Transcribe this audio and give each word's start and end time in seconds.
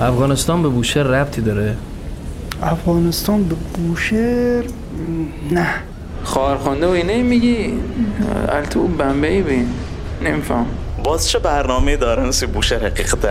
افغانستان 0.00 0.62
به 0.62 0.68
بوشهر 0.68 1.02
ربطی 1.02 1.40
داره؟ 1.40 1.76
افغانستان 2.62 3.44
به 3.44 3.54
بوشهر؟ 3.74 4.64
نه. 5.50 5.66
خواهرخوانده 6.24 6.86
و 6.86 6.90
اینه 6.90 7.22
میگی؟ 7.22 7.72
التو 8.48 8.86
بمبئی 8.86 9.42
بین. 9.42 9.68
نمیفهم. 10.24 10.66
باز 11.04 11.28
چه 11.28 11.38
برنامه 11.38 11.96
دارن 11.96 12.30
سی 12.30 12.46
بوشهر 12.46 12.86
حقیقتا؟ 12.86 13.28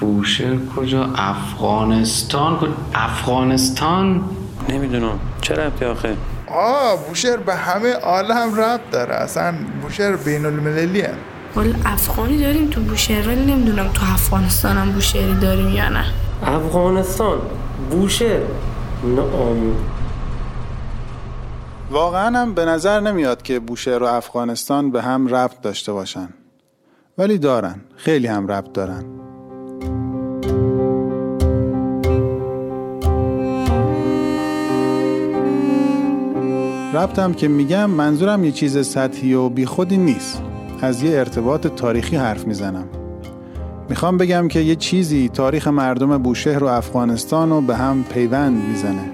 بوشهر 0.00 0.56
کجا؟ 0.76 1.08
افغانستان 1.16 2.56
کجا؟ 2.56 2.72
افغانستان؟ 2.94 4.24
نمی‌دونم. 4.68 5.18
چه 5.40 5.54
ربطی 5.54 5.84
آخه؟ 5.84 6.14
آه 6.48 7.06
بوشهر 7.08 7.36
به 7.36 7.54
همه 7.54 7.92
عالم 7.92 8.54
ربط 8.54 8.80
داره. 8.92 9.14
اصلا 9.14 9.54
بوشهر 9.82 10.16
بین 10.16 10.46
المللی 10.46 11.02
ولی 11.56 11.74
افغانی 11.84 12.38
داریم 12.38 12.70
تو 12.70 12.80
بوشهر 12.80 13.28
ولی 13.28 13.52
نمی‌دونم 13.52 13.88
تو 13.88 14.02
افغانستان 14.12 14.76
هم 14.76 14.92
بوشهری 14.92 15.34
داریم 15.34 15.68
یا 15.68 15.88
نه. 15.88 16.04
افغانستان 16.42 17.38
بوشهر. 17.90 18.40
نام 19.16 19.76
واقعا 21.90 22.38
هم 22.38 22.54
به 22.54 22.64
نظر 22.64 23.00
نمیاد 23.00 23.42
که 23.42 23.60
بوشهر 23.60 24.02
و 24.02 24.06
افغانستان 24.06 24.90
به 24.90 25.02
هم 25.02 25.34
ربط 25.34 25.60
داشته 25.60 25.92
باشن. 25.92 26.28
ولی 27.18 27.38
دارن 27.38 27.80
خیلی 27.96 28.26
هم 28.26 28.46
ربط 28.46 28.72
دارن. 28.72 29.04
ربطم 36.94 37.32
که 37.32 37.48
میگم 37.48 37.90
منظورم 37.90 38.44
یه 38.44 38.52
چیز 38.52 38.86
سطحی 38.86 39.34
و 39.34 39.48
بیخودی 39.48 39.96
نیست. 39.96 40.42
از 40.82 41.02
یه 41.02 41.18
ارتباط 41.18 41.66
تاریخی 41.66 42.16
حرف 42.16 42.46
می‌زنم. 42.46 42.84
می‌خوام 43.88 44.16
بگم 44.16 44.48
که 44.48 44.60
یه 44.60 44.76
چیزی 44.76 45.28
تاریخ 45.28 45.68
مردم 45.68 46.18
بوشهر 46.18 46.64
و 46.64 46.66
افغانستان 46.66 47.50
رو 47.50 47.60
به 47.60 47.76
هم 47.76 48.04
پیوند 48.04 48.62
می‌زنه. 48.68 49.04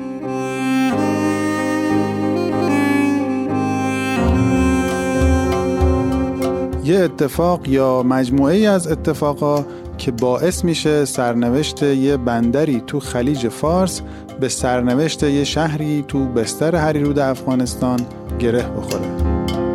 یه 6.84 6.98
اتفاق 6.98 7.68
یا 7.68 8.02
مجموعه 8.02 8.54
ای 8.54 8.66
از 8.66 8.86
اتفاقا 8.86 9.64
که 9.98 10.10
باعث 10.10 10.64
میشه 10.64 11.04
سرنوشت 11.04 11.82
یه 11.82 12.16
بندری 12.16 12.82
تو 12.86 13.00
خلیج 13.00 13.48
فارس 13.48 14.02
به 14.40 14.48
سرنوشت 14.48 15.22
یه 15.22 15.44
شهری 15.44 16.04
تو 16.08 16.26
بستر 16.26 16.76
هریرود 16.76 17.18
افغانستان 17.18 18.00
گره 18.38 18.62
بخوره. 18.62 19.67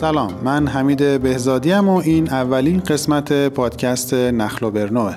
سلام 0.00 0.34
من 0.44 0.66
حمید 0.66 1.22
بهزادیم 1.22 1.88
و 1.88 1.96
این 1.96 2.28
اولین 2.28 2.80
قسمت 2.80 3.48
پادکست 3.48 4.14
نخل 4.14 4.66
و 4.66 4.70
برنوه. 4.70 5.16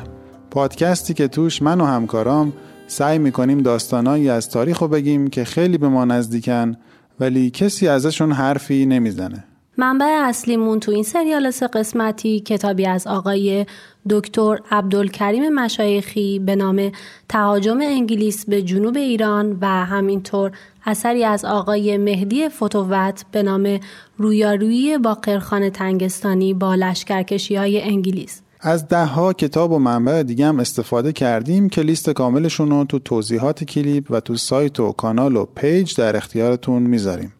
پادکستی 0.52 1.14
که 1.14 1.28
توش 1.28 1.62
من 1.62 1.82
و 1.82 1.86
همکارام 1.86 2.54
سعی 2.88 3.20
می‌کنیم 3.20 3.62
داستانایی 3.62 4.30
از 4.30 4.50
تاریخ 4.50 4.80
رو 4.80 4.88
بگیم 4.88 5.30
که 5.30 5.44
خیلی 5.44 5.78
به 5.78 5.88
ما 5.88 6.06
نزدیکن 6.06 6.78
ولی 7.20 7.50
کسی 7.50 7.88
ازشون 7.88 8.32
حرفی 8.32 8.86
نمی‌زنه. 8.86 9.44
منبع 9.78 10.06
اصلیمون 10.06 10.80
تو 10.80 10.92
این 10.92 11.04
سریال 11.04 11.52
سه 11.52 11.68
قسمتی 11.68 12.40
کتابی 12.40 12.86
از 12.86 13.08
آقای 13.08 13.66
دکتر 14.10 14.60
عبدالکریم 14.72 15.50
مشایخی 15.50 16.40
به 16.40 16.56
نام 16.56 16.92
تهاجم 17.30 17.82
انگلیس 17.82 18.46
به 18.46 18.62
جنوب 18.62 18.98
ایران 18.98 19.58
و 19.62 19.68
همینطور 19.68 20.52
اثری 20.86 21.24
از 21.24 21.46
آقای 21.46 21.98
مهدی 21.98 22.50
فتوت 22.50 23.26
به 23.32 23.44
نام 23.44 23.80
رویارویی 24.18 24.98
باقرخان 24.98 25.70
تنگستانی 25.70 26.54
با 26.54 26.76
لشکرکشی 26.76 27.56
های 27.56 27.82
انگلیس. 27.82 28.42
از 28.62 28.88
ده 28.88 29.06
ها 29.06 29.34
کتاب 29.34 29.72
و 29.72 29.80
منبع 29.80 30.24
دیگه 30.24 30.46
هم 30.46 30.60
استفاده 30.60 31.14
کردیم 31.14 31.70
که 31.70 31.82
لیست 31.82 32.10
کاملشون 32.10 32.70
رو 32.70 32.86
تو 32.86 33.00
توضیحات 33.00 33.64
کلیپ 33.64 34.12
و 34.12 34.20
تو 34.20 34.36
سایت 34.36 34.80
و 34.80 34.92
کانال 34.92 35.36
و 35.36 35.46
page 35.46 35.96
در 35.96 36.16
اختیارتون 36.16 36.84
می‌ذاریم. 36.84 37.34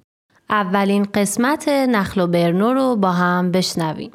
اولین 0.52 1.04
قسمت 1.04 1.68
نخل 1.70 2.22
و 2.22 2.28
برنو 2.28 2.74
رو 2.74 2.96
با 2.96 3.12
هم 3.12 3.52
بشنویم. 3.52 4.12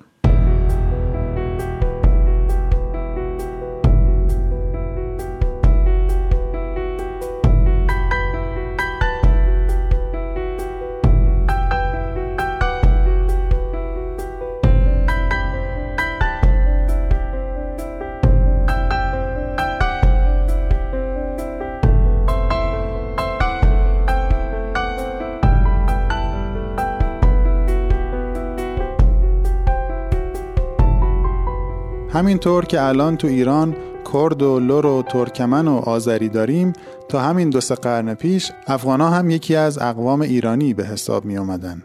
همینطور 32.16 32.64
که 32.64 32.82
الان 32.82 33.16
تو 33.16 33.28
ایران 33.28 33.76
کرد 34.12 34.42
و 34.42 34.60
لور 34.60 34.86
و 34.86 35.02
ترکمن 35.02 35.68
و 35.68 35.76
آذری 35.76 36.28
داریم 36.28 36.72
تا 37.08 37.20
همین 37.20 37.50
دو 37.50 37.60
سه 37.60 37.74
قرن 37.74 38.14
پیش 38.14 38.52
افغانا 38.66 39.10
هم 39.10 39.30
یکی 39.30 39.56
از 39.56 39.78
اقوام 39.78 40.20
ایرانی 40.20 40.74
به 40.74 40.86
حساب 40.86 41.24
می 41.24 41.36
اومدن. 41.36 41.82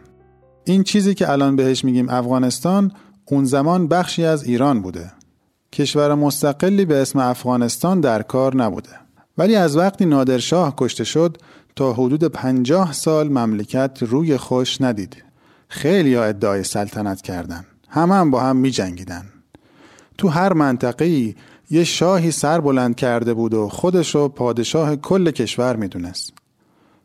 این 0.64 0.82
چیزی 0.82 1.14
که 1.14 1.30
الان 1.30 1.56
بهش 1.56 1.84
میگیم 1.84 2.08
افغانستان 2.08 2.92
اون 3.24 3.44
زمان 3.44 3.88
بخشی 3.88 4.24
از 4.24 4.44
ایران 4.44 4.82
بوده. 4.82 5.12
کشور 5.72 6.14
مستقلی 6.14 6.84
به 6.84 7.02
اسم 7.02 7.18
افغانستان 7.18 8.00
در 8.00 8.22
کار 8.22 8.56
نبوده. 8.56 8.90
ولی 9.38 9.56
از 9.56 9.76
وقتی 9.76 10.06
نادرشاه 10.06 10.74
کشته 10.76 11.04
شد 11.04 11.36
تا 11.76 11.92
حدود 11.92 12.24
پنجاه 12.24 12.92
سال 12.92 13.28
مملکت 13.28 13.98
روی 14.00 14.36
خوش 14.36 14.80
ندید. 14.80 15.24
خیلی 15.68 16.14
ها 16.14 16.24
ادعای 16.24 16.64
سلطنت 16.64 17.22
کردن. 17.22 17.64
همه 17.88 18.14
هم 18.14 18.30
با 18.30 18.40
هم 18.40 18.56
می 18.56 18.70
جنگیدن. 18.70 19.31
تو 20.18 20.28
هر 20.28 20.52
منطقه 20.52 21.34
یه 21.70 21.84
شاهی 21.84 22.30
سر 22.30 22.60
بلند 22.60 22.96
کرده 22.96 23.34
بود 23.34 23.54
و 23.54 23.68
خودش 23.68 24.14
رو 24.14 24.28
پادشاه 24.28 24.96
کل 24.96 25.30
کشور 25.30 25.76
می‌دونست. 25.76 26.32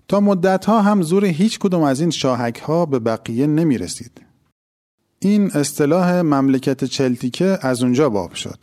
تا 0.07 0.19
مدتها 0.19 0.81
هم 0.81 1.01
زور 1.01 1.25
هیچ 1.25 1.59
کدوم 1.59 1.83
از 1.83 2.01
این 2.01 2.09
شاهک 2.09 2.59
ها 2.59 2.85
به 2.85 2.99
بقیه 2.99 3.47
نمی 3.47 3.77
رسید. 3.77 4.21
این 5.19 5.51
اصطلاح 5.51 6.21
مملکت 6.21 6.83
چلتیکه 6.83 7.59
از 7.61 7.83
اونجا 7.83 8.09
باب 8.09 8.33
شد. 8.33 8.59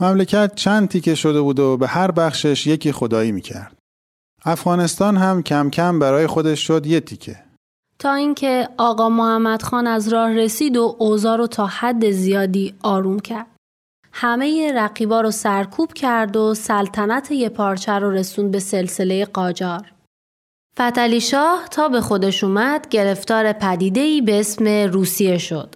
مملکت 0.00 0.54
چند 0.54 0.88
تیکه 0.88 1.14
شده 1.14 1.40
بود 1.40 1.58
و 1.58 1.76
به 1.76 1.88
هر 1.88 2.10
بخشش 2.10 2.66
یکی 2.66 2.92
خدایی 2.92 3.32
می 3.32 3.40
کرد. 3.40 3.76
افغانستان 4.44 5.16
هم 5.16 5.42
کم 5.42 5.70
کم 5.70 5.98
برای 5.98 6.26
خودش 6.26 6.66
شد 6.66 6.86
یه 6.86 7.00
تیکه. 7.00 7.47
تا 8.00 8.14
اینکه 8.14 8.68
آقا 8.76 9.08
محمد 9.08 9.62
خان 9.62 9.86
از 9.86 10.08
راه 10.08 10.32
رسید 10.32 10.76
و 10.76 10.96
اوضاع 10.98 11.36
رو 11.36 11.46
تا 11.46 11.66
حد 11.66 12.10
زیادی 12.10 12.74
آروم 12.82 13.18
کرد. 13.18 13.46
همه 14.12 14.72
رقیبا 14.72 15.20
رو 15.20 15.30
سرکوب 15.30 15.92
کرد 15.92 16.36
و 16.36 16.54
سلطنت 16.54 17.30
یه 17.30 17.48
پارچه 17.48 17.92
رو 17.92 18.10
رسوند 18.10 18.50
به 18.50 18.58
سلسله 18.58 19.24
قاجار. 19.24 19.92
فتلی 20.80 21.20
شاه 21.20 21.68
تا 21.70 21.88
به 21.88 22.00
خودش 22.00 22.44
اومد 22.44 22.88
گرفتار 22.88 23.52
پدیده‌ای 23.52 24.20
به 24.20 24.40
اسم 24.40 24.68
روسیه 24.68 25.38
شد. 25.38 25.74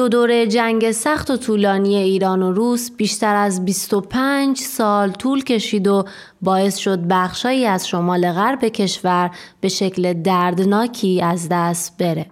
دو 0.00 0.08
دوره 0.08 0.46
جنگ 0.46 0.92
سخت 0.92 1.30
و 1.30 1.36
طولانی 1.36 1.96
ایران 1.96 2.42
و 2.42 2.52
روس 2.52 2.90
بیشتر 2.90 3.34
از 3.34 3.64
25 3.64 4.58
سال 4.58 5.10
طول 5.12 5.44
کشید 5.44 5.88
و 5.88 6.04
باعث 6.42 6.76
شد 6.76 6.98
بخشایی 7.10 7.66
از 7.66 7.88
شمال 7.88 8.32
غرب 8.32 8.64
کشور 8.64 9.30
به 9.60 9.68
شکل 9.68 10.12
دردناکی 10.12 11.22
از 11.22 11.48
دست 11.50 11.96
بره. 11.98 12.30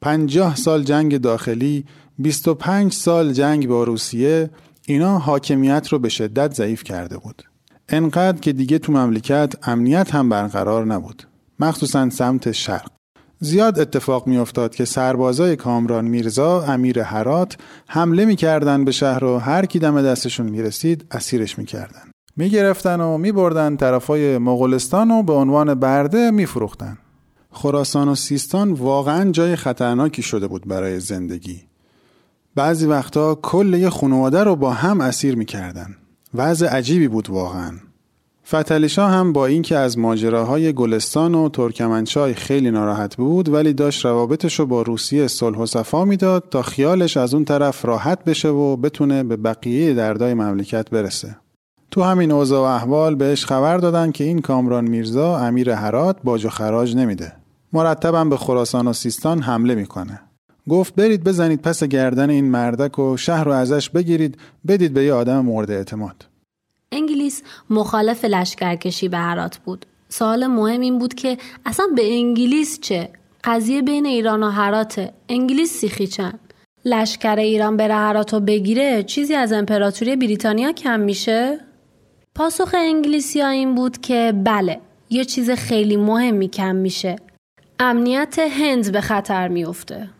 50 0.00 0.56
سال 0.56 0.82
جنگ 0.82 1.18
داخلی، 1.20 1.84
25 2.18 2.92
سال 2.92 3.32
جنگ 3.32 3.68
با 3.68 3.84
روسیه، 3.84 4.50
اینا 4.86 5.18
حاکمیت 5.18 5.88
رو 5.88 5.98
به 5.98 6.08
شدت 6.08 6.54
ضعیف 6.54 6.84
کرده 6.84 7.18
بود. 7.18 7.42
انقدر 7.88 8.40
که 8.40 8.52
دیگه 8.52 8.78
تو 8.78 8.92
مملکت 8.92 9.68
امنیت 9.68 10.14
هم 10.14 10.28
برقرار 10.28 10.86
نبود. 10.86 11.22
مخصوصا 11.60 12.10
سمت 12.10 12.52
شرق. 12.52 12.97
زیاد 13.40 13.80
اتفاق 13.80 14.26
می 14.26 14.36
افتاد 14.36 14.74
که 14.74 14.84
سربازای 14.84 15.56
کامران 15.56 16.04
میرزا 16.04 16.62
امیر 16.62 17.00
هرات 17.00 17.56
حمله 17.86 18.24
می‌کردن 18.24 18.84
به 18.84 18.92
شهر 18.92 19.24
و 19.24 19.38
هر 19.38 19.66
کی 19.66 19.78
دم 19.78 20.02
دستشون 20.02 20.46
می‌رسید 20.46 21.04
اسیرش 21.10 21.58
می‌کردن. 21.58 22.10
می‌گرفتن 22.36 23.00
و 23.00 23.18
میبردن 23.18 23.76
طرفای 23.76 24.38
مغولستان 24.38 25.10
و 25.10 25.22
به 25.22 25.32
عنوان 25.32 25.74
برده 25.74 26.30
میفروختن. 26.30 26.98
خراسان 27.50 28.08
و 28.08 28.14
سیستان 28.14 28.72
واقعا 28.72 29.30
جای 29.30 29.56
خطرناکی 29.56 30.22
شده 30.22 30.46
بود 30.46 30.68
برای 30.68 31.00
زندگی. 31.00 31.62
بعضی 32.54 32.86
وقتا 32.86 33.34
کل 33.34 33.74
یه 33.74 33.90
خانواده 33.90 34.44
رو 34.44 34.56
با 34.56 34.70
هم 34.70 35.00
اسیر 35.00 35.36
می‌کردن. 35.36 35.96
وضع 36.34 36.66
عجیبی 36.66 37.08
بود 37.08 37.30
واقعا. 37.30 37.72
فتلی 38.48 38.88
شاه 38.88 39.10
هم 39.10 39.32
با 39.32 39.46
اینکه 39.46 39.76
از 39.76 39.98
ماجراهای 39.98 40.72
گلستان 40.72 41.34
و 41.34 41.48
ترکمنچای 41.48 42.34
خیلی 42.34 42.70
ناراحت 42.70 43.16
بود 43.16 43.48
ولی 43.48 43.72
داشت 43.72 44.04
روابطش 44.04 44.60
رو 44.60 44.66
با 44.66 44.82
روسیه 44.82 45.26
صلح 45.26 45.58
و 45.58 45.66
صفا 45.66 46.04
می‌داد 46.04 46.44
تا 46.50 46.62
خیالش 46.62 47.16
از 47.16 47.34
اون 47.34 47.44
طرف 47.44 47.84
راحت 47.84 48.24
بشه 48.24 48.48
و 48.48 48.76
بتونه 48.76 49.22
به 49.22 49.36
بقیه 49.36 49.94
دردای 49.94 50.34
مملکت 50.34 50.90
برسه. 50.90 51.36
تو 51.90 52.02
همین 52.02 52.30
اوضاع 52.32 52.60
و 52.60 52.74
احوال 52.74 53.14
بهش 53.14 53.44
خبر 53.44 53.78
دادن 53.78 54.12
که 54.12 54.24
این 54.24 54.40
کامران 54.40 54.88
میرزا 54.88 55.38
امیر 55.38 55.70
هرات 55.70 56.16
باج 56.24 56.44
و 56.44 56.48
خراج 56.48 56.96
نمیده. 56.96 57.32
مرتبا 57.72 58.24
به 58.24 58.36
خراسان 58.36 58.88
و 58.88 58.92
سیستان 58.92 59.42
حمله 59.42 59.74
می‌کنه. 59.74 60.20
گفت 60.68 60.94
برید 60.94 61.24
بزنید 61.24 61.62
پس 61.62 61.84
گردن 61.84 62.30
این 62.30 62.50
مردک 62.50 62.98
و 62.98 63.16
شهر 63.16 63.44
رو 63.44 63.52
ازش 63.52 63.90
بگیرید 63.90 64.38
بدید 64.68 64.94
به 64.94 65.04
یه 65.04 65.12
آدم 65.12 65.40
مورد 65.40 65.70
اعتماد. 65.70 66.37
انگلیس 66.92 67.42
مخالف 67.70 68.24
لشکرکشی 68.24 69.08
به 69.08 69.18
هرات 69.18 69.58
بود. 69.58 69.86
سوال 70.08 70.46
مهم 70.46 70.80
این 70.80 70.98
بود 70.98 71.14
که 71.14 71.38
اصلا 71.66 71.86
به 71.96 72.12
انگلیس 72.12 72.80
چه؟ 72.80 73.08
قضیه 73.44 73.82
بین 73.82 74.06
ایران 74.06 74.42
و 74.42 74.50
هراته. 74.50 75.12
انگلیس 75.28 75.72
سیخی 75.72 76.06
چند؟ 76.06 76.40
لشکر 76.84 77.36
ایران 77.36 77.76
بره 77.76 77.94
هرات 77.94 78.34
و 78.34 78.40
بگیره 78.40 79.02
چیزی 79.02 79.34
از 79.34 79.52
امپراتوری 79.52 80.16
بریتانیا 80.16 80.72
کم 80.72 81.00
میشه؟ 81.00 81.60
پاسخ 82.34 82.74
انگلیسی 82.74 83.40
ها 83.40 83.48
این 83.48 83.74
بود 83.74 84.00
که 84.00 84.32
بله 84.44 84.80
یه 85.10 85.24
چیز 85.24 85.50
خیلی 85.50 85.96
مهمی 85.96 86.48
کم 86.48 86.76
میشه. 86.76 87.16
امنیت 87.80 88.38
هند 88.38 88.92
به 88.92 89.00
خطر 89.00 89.48
میفته. 89.48 90.10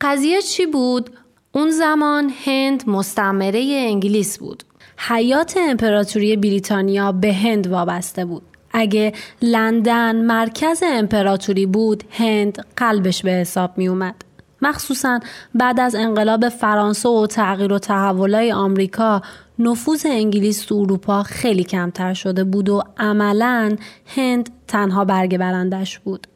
قضیه 0.00 0.42
چی 0.42 0.66
بود؟ 0.66 1.10
اون 1.52 1.70
زمان 1.70 2.32
هند 2.44 2.88
مستعمره 2.88 3.84
انگلیس 3.88 4.38
بود. 4.38 4.64
حیات 5.08 5.56
امپراتوری 5.56 6.36
بریتانیا 6.36 7.12
به 7.12 7.32
هند 7.34 7.66
وابسته 7.66 8.24
بود. 8.24 8.42
اگه 8.72 9.12
لندن 9.42 10.16
مرکز 10.16 10.82
امپراتوری 10.86 11.66
بود 11.66 12.04
هند 12.10 12.66
قلبش 12.76 13.22
به 13.22 13.30
حساب 13.30 13.70
می 13.76 13.88
اومد. 13.88 14.14
مخصوصا 14.62 15.20
بعد 15.54 15.80
از 15.80 15.94
انقلاب 15.94 16.48
فرانسه 16.48 17.08
و 17.08 17.26
تغییر 17.26 17.72
و 17.72 17.78
تحولای 17.78 18.52
آمریکا 18.52 19.22
نفوذ 19.58 20.06
انگلیس 20.06 20.64
تو 20.64 20.74
اروپا 20.74 21.22
خیلی 21.22 21.64
کمتر 21.64 22.14
شده 22.14 22.44
بود 22.44 22.68
و 22.68 22.82
عملا 22.98 23.76
هند 24.16 24.50
تنها 24.68 25.04
برگ 25.04 25.38
برندش 25.38 25.98
بود. 25.98 26.26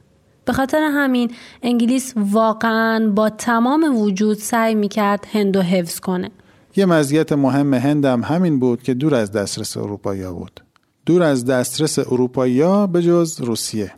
به 0.44 0.52
خاطر 0.52 0.90
همین 0.93 1.31
انگلیس 1.62 2.14
واقعا 2.16 3.11
با 3.11 3.31
تمام 3.31 3.96
وجود 3.96 4.37
سعی 4.37 4.75
می‌کرد 4.75 5.26
هند 5.32 5.56
و 5.56 5.62
حفظ 5.62 6.00
کنه. 6.00 6.31
یه 6.76 6.87
مزیت 6.87 7.32
مهم 7.32 7.75
هندم 7.75 8.23
همین 8.23 8.59
بود 8.59 8.82
که 8.82 8.94
دور 8.94 9.15
از 9.15 9.32
دسترس 9.32 9.76
اروپایی 9.76 10.26
بود. 10.26 10.61
دور 11.06 11.23
از 11.23 11.44
دسترس 11.44 11.99
اروپایی 11.99 12.87
به 12.87 13.03
جز 13.03 13.41
روسیه. 13.41 13.93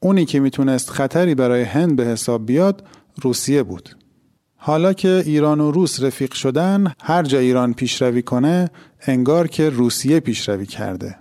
اونی 0.00 0.24
که 0.24 0.40
می‌تونست 0.40 0.90
خطری 0.90 1.34
برای 1.34 1.62
هند 1.62 1.96
به 1.96 2.04
حساب 2.04 2.46
بیاد 2.46 2.84
روسیه 3.22 3.62
بود. 3.62 3.96
حالا 4.56 4.92
که 4.92 5.22
ایران 5.26 5.60
و 5.60 5.70
روس 5.70 6.02
رفیق 6.02 6.32
شدن 6.32 6.92
هر 7.02 7.22
جا 7.22 7.38
ایران 7.38 7.74
پیشروی 7.74 8.22
کنه 8.22 8.70
انگار 9.06 9.48
که 9.48 9.70
روسیه 9.70 10.20
پیشروی 10.20 10.66
کرده. 10.66 11.16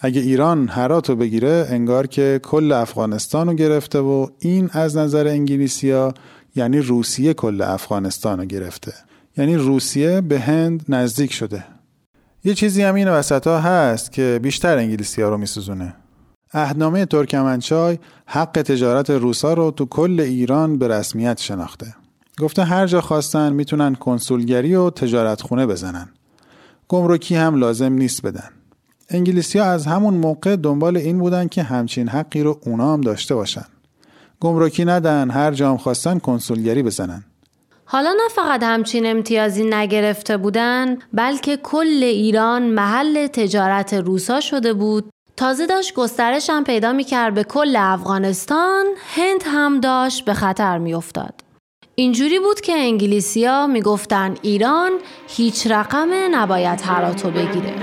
اگه 0.00 0.20
ایران 0.20 0.68
هرات 0.68 1.10
رو 1.10 1.16
بگیره 1.16 1.66
انگار 1.70 2.06
که 2.06 2.40
کل 2.42 2.72
افغانستان 2.72 3.46
رو 3.46 3.54
گرفته 3.54 3.98
و 3.98 4.26
این 4.38 4.70
از 4.72 4.96
نظر 4.96 5.26
انگلیسیا 5.26 6.14
یعنی 6.56 6.78
روسیه 6.78 7.34
کل 7.34 7.62
افغانستان 7.62 8.38
رو 8.38 8.44
گرفته. 8.44 8.92
یعنی 9.36 9.56
روسیه 9.56 10.20
به 10.20 10.40
هند 10.40 10.84
نزدیک 10.88 11.32
شده. 11.32 11.64
یه 12.44 12.54
چیزی 12.54 12.82
هم 12.82 12.94
این 12.94 13.08
وسط 13.08 13.46
ها 13.46 13.60
هست 13.60 14.12
که 14.12 14.40
بیشتر 14.42 14.78
انگلیسی 14.78 15.22
ها 15.22 15.28
رو 15.28 15.38
میسوزونه. 15.38 15.94
اهدنامه 16.52 17.06
ترکمنچای 17.06 17.98
حق 18.26 18.62
تجارت 18.62 19.10
روسا 19.10 19.54
رو 19.54 19.70
تو 19.70 19.86
کل 19.86 20.20
ایران 20.20 20.78
به 20.78 20.88
رسمیت 20.88 21.40
شناخته. 21.40 21.94
گفته 22.38 22.64
هر 22.64 22.86
جا 22.86 23.00
خواستن 23.00 23.52
می‌تونن 23.52 23.94
کنسولگری 23.94 24.74
و 24.74 24.90
تجارت 24.90 25.42
خونه 25.42 25.66
بزنن. 25.66 26.08
گمرکی 26.88 27.34
هم 27.34 27.54
لازم 27.54 27.92
نیست 27.92 28.22
بدن. 28.22 28.48
انگلیسی 29.08 29.58
ها 29.58 29.64
از 29.64 29.86
همون 29.86 30.14
موقع 30.14 30.56
دنبال 30.56 30.96
این 30.96 31.18
بودن 31.18 31.48
که 31.48 31.62
همچین 31.62 32.08
حقی 32.08 32.42
رو 32.42 32.60
اونا 32.66 32.92
هم 32.92 33.00
داشته 33.00 33.34
باشن. 33.34 33.64
گمرکی 34.40 34.84
ندن 34.84 35.30
هر 35.30 35.52
جا 35.52 35.70
هم 35.70 35.76
خواستن 35.76 36.18
کنسولگری 36.18 36.82
بزنن. 36.82 37.24
حالا 37.92 38.12
نه 38.12 38.28
فقط 38.28 38.62
همچین 38.62 39.06
امتیازی 39.06 39.64
نگرفته 39.64 40.36
بودن 40.36 40.98
بلکه 41.12 41.56
کل 41.56 42.02
ایران 42.02 42.62
محل 42.62 43.26
تجارت 43.26 43.94
روسا 43.94 44.40
شده 44.40 44.72
بود. 44.72 45.10
تازه 45.36 45.66
داشت 45.66 45.94
گسترش 45.94 46.50
هم 46.50 46.64
پیدا 46.64 46.92
می‌کرد 46.92 47.34
به 47.34 47.44
کل 47.44 47.76
افغانستان 47.78 48.86
هند 49.14 49.42
هم 49.46 49.80
داشت 49.80 50.24
به 50.24 50.34
خطر 50.34 50.78
میافتاد. 50.78 51.34
اینجوری 51.94 52.38
بود 52.38 52.60
که 52.60 52.72
انگلیسیا 52.72 53.66
می‌گفتن 53.66 54.34
ایران 54.42 54.90
هیچ 55.28 55.66
رقم 55.66 56.10
نباید 56.30 56.80
هراتو 56.80 57.30
بگیره. 57.30 57.74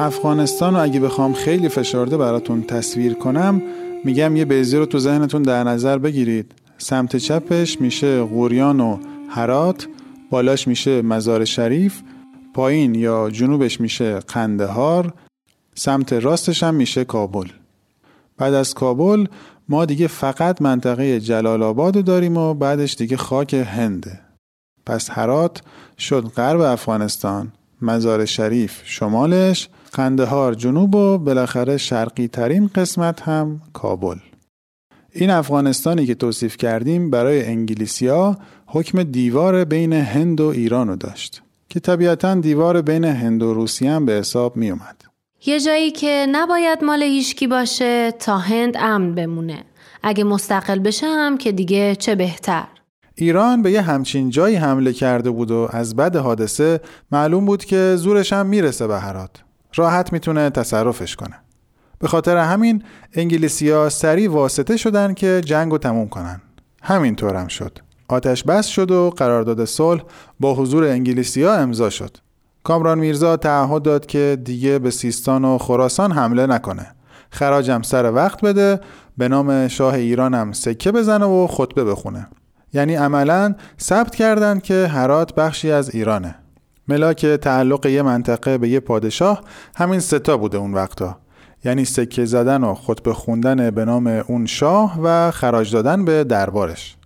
افغانستان 0.00 0.74
رو 0.74 0.82
اگه 0.82 1.00
بخوام 1.00 1.32
خیلی 1.32 1.68
فشارده 1.68 2.16
براتون 2.16 2.62
تصویر 2.62 3.14
کنم 3.14 3.62
میگم 4.04 4.36
یه 4.36 4.44
بیزی 4.44 4.76
رو 4.76 4.86
تو 4.86 4.98
ذهنتون 4.98 5.42
در 5.42 5.64
نظر 5.64 5.98
بگیرید. 5.98 6.52
سمت 6.78 7.16
چپش 7.16 7.80
میشه 7.80 8.22
غوریان 8.22 8.80
و 8.80 8.98
هرات 9.28 9.86
بالاش 10.30 10.68
میشه 10.68 11.02
مزار 11.02 11.44
شریف 11.44 12.02
پایین 12.54 12.94
یا 12.94 13.30
جنوبش 13.30 13.80
میشه 13.80 14.18
قندهار 14.18 15.14
سمت 15.74 16.12
راستش 16.12 16.62
هم 16.62 16.74
میشه 16.74 17.04
کابل. 17.04 17.48
بعد 18.36 18.54
از 18.54 18.74
کابل 18.74 19.26
ما 19.68 19.84
دیگه 19.84 20.06
فقط 20.06 20.62
منطقه 20.62 21.20
جلال 21.20 21.62
آباد 21.62 22.04
داریم 22.04 22.36
و 22.36 22.54
بعدش 22.54 22.94
دیگه 22.94 23.16
خاک 23.16 23.54
هنده 23.54 24.20
پس 24.86 25.10
هرات 25.10 25.62
شد 25.98 26.22
غرب 26.36 26.60
افغانستان 26.60 27.52
مزار 27.82 28.24
شریف 28.24 28.80
شمالش 28.84 29.68
قندهار 29.92 30.54
جنوب 30.54 30.94
و 30.94 31.18
بالاخره 31.18 31.76
شرقی 31.76 32.28
ترین 32.28 32.70
قسمت 32.74 33.22
هم 33.22 33.60
کابل 33.72 34.16
این 35.12 35.30
افغانستانی 35.30 36.06
که 36.06 36.14
توصیف 36.14 36.56
کردیم 36.56 37.10
برای 37.10 37.44
انگلیسیا 37.44 38.38
حکم 38.66 39.02
دیوار 39.02 39.64
بین 39.64 39.92
هند 39.92 40.40
و 40.40 40.46
ایرانو 40.46 40.96
داشت 40.96 41.42
که 41.68 41.80
طبیعتا 41.80 42.34
دیوار 42.34 42.82
بین 42.82 43.04
هند 43.04 43.42
و 43.42 43.54
روسیه 43.54 43.90
هم 43.90 44.06
به 44.06 44.12
حساب 44.12 44.56
می 44.56 44.70
اومد. 44.70 45.04
یه 45.46 45.60
جایی 45.60 45.90
که 45.90 46.26
نباید 46.32 46.84
مال 46.84 47.02
هیشکی 47.02 47.46
باشه 47.46 48.12
تا 48.12 48.38
هند 48.38 48.76
امن 48.76 49.14
بمونه. 49.14 49.64
اگه 50.02 50.24
مستقل 50.24 50.78
بشه 50.78 51.06
هم 51.06 51.38
که 51.38 51.52
دیگه 51.52 51.96
چه 51.96 52.14
بهتر. 52.14 52.64
ایران 53.14 53.62
به 53.62 53.70
یه 53.70 53.82
همچین 53.82 54.30
جایی 54.30 54.56
حمله 54.56 54.92
کرده 54.92 55.30
بود 55.30 55.50
و 55.50 55.68
از 55.70 55.96
بد 55.96 56.16
حادثه 56.16 56.80
معلوم 57.12 57.46
بود 57.46 57.64
که 57.64 57.94
زورش 57.96 58.32
هم 58.32 58.46
می‌رسه 58.46 58.86
به 58.86 58.98
هرات. 58.98 59.30
راحت 59.74 60.12
می‌تونه 60.12 60.50
تصرفش 60.50 61.16
کنه. 61.16 61.34
به 61.98 62.08
خاطر 62.08 62.36
همین 62.36 62.82
انگلیسیا 63.14 63.88
سریع 63.88 64.30
واسطه 64.30 64.76
شدن 64.76 65.14
که 65.14 65.40
جنگ 65.44 65.72
رو 65.72 65.78
تموم 65.78 66.08
کنن. 66.08 66.40
همینطور 66.82 67.34
هم 67.36 67.48
شد. 67.48 67.78
آتش 68.08 68.44
بس 68.44 68.66
شد 68.66 68.90
و 68.90 69.10
قرارداد 69.16 69.64
صلح 69.64 70.02
با 70.40 70.54
حضور 70.54 70.84
انگلیسیا 70.84 71.54
امضا 71.54 71.90
شد. 71.90 72.16
کامران 72.64 72.98
میرزا 72.98 73.36
تعهد 73.36 73.82
داد 73.82 74.06
که 74.06 74.38
دیگه 74.44 74.78
به 74.78 74.90
سیستان 74.90 75.44
و 75.44 75.58
خراسان 75.58 76.12
حمله 76.12 76.46
نکنه. 76.46 76.86
خراجم 77.30 77.82
سر 77.82 78.12
وقت 78.12 78.40
بده 78.40 78.80
به 79.18 79.28
نام 79.28 79.68
شاه 79.68 79.94
ایرانم 79.94 80.52
سکه 80.52 80.92
بزنه 80.92 81.24
و 81.24 81.46
خطبه 81.46 81.84
بخونه. 81.84 82.28
یعنی 82.72 82.94
عملا 82.94 83.54
ثبت 83.80 84.14
کردند 84.14 84.62
که 84.62 84.86
هرات 84.92 85.34
بخشی 85.34 85.70
از 85.70 85.94
ایرانه. 85.94 86.34
ملاک 86.88 87.26
تعلق 87.26 87.86
یه 87.86 88.02
منطقه 88.02 88.58
به 88.58 88.68
یه 88.68 88.80
پادشاه 88.80 89.40
همین 89.76 90.00
ستا 90.00 90.36
بوده 90.36 90.58
اون 90.58 90.74
وقتا. 90.74 91.18
یعنی 91.64 91.84
سکه 91.84 92.24
زدن 92.24 92.64
و 92.64 92.74
خطبه 92.74 93.14
خوندن 93.14 93.70
به 93.70 93.84
نام 93.84 94.06
اون 94.06 94.46
شاه 94.46 94.98
و 95.02 95.30
خراج 95.30 95.72
دادن 95.72 96.04
به 96.04 96.24
دربارش. 96.24 96.96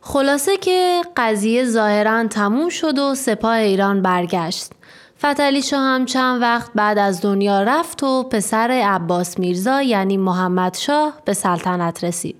خلاصه 0.00 0.56
که 0.56 1.02
قضیه 1.16 1.64
ظاهرا 1.64 2.28
تموم 2.28 2.68
شد 2.68 2.98
و 2.98 3.14
سپاه 3.14 3.56
ایران 3.56 4.02
برگشت. 4.02 4.72
فتلی 5.18 5.62
شاه 5.62 5.80
هم 5.80 6.04
چند 6.04 6.42
وقت 6.42 6.70
بعد 6.74 6.98
از 6.98 7.20
دنیا 7.20 7.62
رفت 7.62 8.02
و 8.02 8.22
پسر 8.22 8.82
عباس 8.84 9.38
میرزا 9.38 9.82
یعنی 9.82 10.16
محمد 10.16 10.76
شاه 10.76 11.12
به 11.24 11.32
سلطنت 11.32 12.04
رسید. 12.04 12.36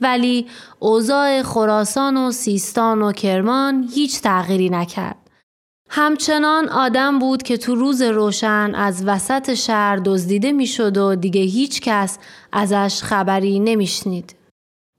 ولی 0.00 0.46
اوضاع 0.78 1.42
خراسان 1.42 2.16
و 2.16 2.30
سیستان 2.30 3.02
و 3.02 3.12
کرمان 3.12 3.88
هیچ 3.94 4.20
تغییری 4.20 4.70
نکرد. 4.70 5.27
همچنان 5.88 6.68
آدم 6.68 7.18
بود 7.18 7.42
که 7.42 7.56
تو 7.56 7.74
روز 7.74 8.02
روشن 8.02 8.72
از 8.74 9.02
وسط 9.06 9.54
شهر 9.54 9.96
دزدیده 10.04 10.52
می‌شد 10.52 10.96
و 10.96 11.14
دیگه 11.14 11.40
هیچ 11.40 11.80
کس 11.80 12.18
ازش 12.52 13.02
خبری 13.02 13.58
نمیشنید. 13.58 14.34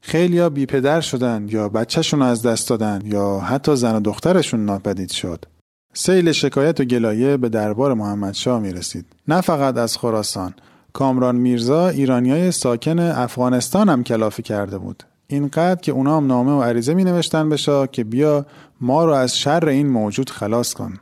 خیلیا 0.02 0.50
بی 0.50 0.66
پدر 0.66 1.02
شدن 1.02 1.48
یا 1.50 1.70
بچهشون 1.70 2.22
از 2.22 2.42
دست 2.42 2.70
دادن 2.70 3.02
یا 3.06 3.40
حتی 3.40 3.76
زن 3.76 3.96
و 3.96 4.00
دخترشون 4.00 4.66
ناپدید 4.66 5.12
شد. 5.12 5.46
سیل 5.94 6.32
شکایت 6.32 6.80
و 6.80 6.84
گلایه 6.84 7.38
به 7.38 7.50
دربار 7.50 7.94
محمد 7.94 8.34
شاه 8.34 8.60
می 8.60 8.74
رسید. 8.74 9.06
نه 9.28 9.42
فقط 9.42 9.78
از 9.78 9.98
خراسان. 9.98 10.54
کامران 10.94 11.36
میرزا 11.36 11.90
ایرانیای 11.90 12.52
ساکن 12.52 13.00
افغانستان 13.00 13.90
هم 13.90 14.04
کلافی 14.04 14.44
کرده 14.44 14.78
بود. 14.78 15.04
اینقدر 15.28 15.82
که 15.82 15.92
اونا 15.92 16.18
هم 16.18 16.28
نامه 16.28 16.52
و 16.52 16.62
عریضه 16.62 16.94
می 16.94 17.04
نوشتن 17.04 17.50
به 17.50 17.58
شاه 17.58 17.88
که 17.88 18.04
بیا 18.04 18.46
ما 18.82 19.06
رو 19.06 19.12
از 19.12 19.38
شر 19.38 19.66
این 19.68 19.88
موجود 19.88 20.30
خلاص 20.30 20.74
کن. 20.74 20.94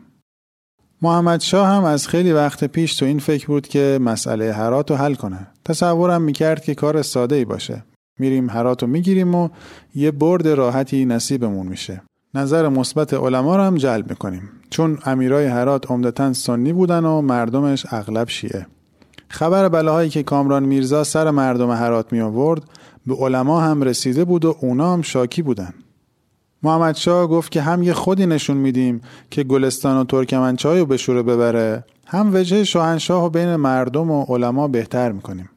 محمد 1.02 1.40
شاه 1.40 1.68
هم 1.68 1.84
از 1.84 2.08
خیلی 2.08 2.32
وقت 2.32 2.64
پیش 2.64 2.96
تو 2.96 3.06
این 3.06 3.20
فکر 3.20 3.48
بود 3.48 3.68
که 3.68 4.00
مسئله 4.02 4.52
حرات 4.52 4.92
رو 4.92 4.98
حل 4.98 5.14
کنه. 5.16 5.48
تصورم 5.66 6.22
می‌کرد 6.22 6.64
که 6.64 6.76
کار 6.76 7.02
ساده 7.02 7.36
ای 7.36 7.46
باشه. 7.46 7.84
میریم 8.20 8.52
حرات 8.52 8.82
رو 8.82 8.90
می‌گیریم 8.90 9.36
و 9.36 9.50
یه 9.96 10.12
برد 10.12 10.48
راحتی 10.48 11.06
نصیبمون 11.06 11.68
میشه. 11.68 12.02
نظر 12.34 12.70
مثبت 12.70 13.14
علما 13.14 13.56
رو 13.56 13.64
هم 13.64 13.76
جلب 13.76 14.10
می‌کنیم 14.10 14.50
چون 14.70 15.00
امیرای 15.06 15.46
هرات 15.46 15.92
عمدتا 15.92 16.34
سنی 16.34 16.74
بودن 16.74 17.06
و 17.06 17.22
مردمش 17.22 17.86
اغلب 17.90 18.30
شیعه. 18.30 18.68
خبر 19.30 19.70
بلاهایی 19.70 20.10
که 20.10 20.24
کامران 20.24 20.64
میرزا 20.64 21.04
سر 21.04 21.32
مردم 21.32 21.72
هرات 21.72 22.14
می 22.14 22.22
آورد 22.22 22.64
به 23.08 23.16
علما 23.16 23.62
هم 23.62 23.82
رسیده 23.82 24.26
بود 24.26 24.46
و 24.46 24.56
اونا 24.62 24.94
هم 24.94 25.02
شاکی 25.02 25.42
بودن. 25.42 25.74
محمد 26.64 26.96
شاه 26.96 27.28
گفت 27.28 27.52
که 27.52 27.62
هم 27.62 27.84
یه 27.84 27.94
خودی 27.94 28.26
نشون 28.26 28.58
میدیم 28.58 29.02
که 29.32 29.44
گلستان 29.44 29.98
و 29.98 30.04
ترکمنچای 30.04 30.80
رو 30.80 30.86
به 30.86 30.98
شوره 30.98 31.24
ببره 31.24 31.84
هم 32.06 32.30
وجه 32.34 32.64
شاهنشاه 32.64 33.26
و 33.26 33.30
بین 33.30 33.56
مردم 33.56 34.12
و 34.12 34.26
علما 34.26 34.68
بهتر 34.68 35.12
می‌کنیم. 35.12 35.50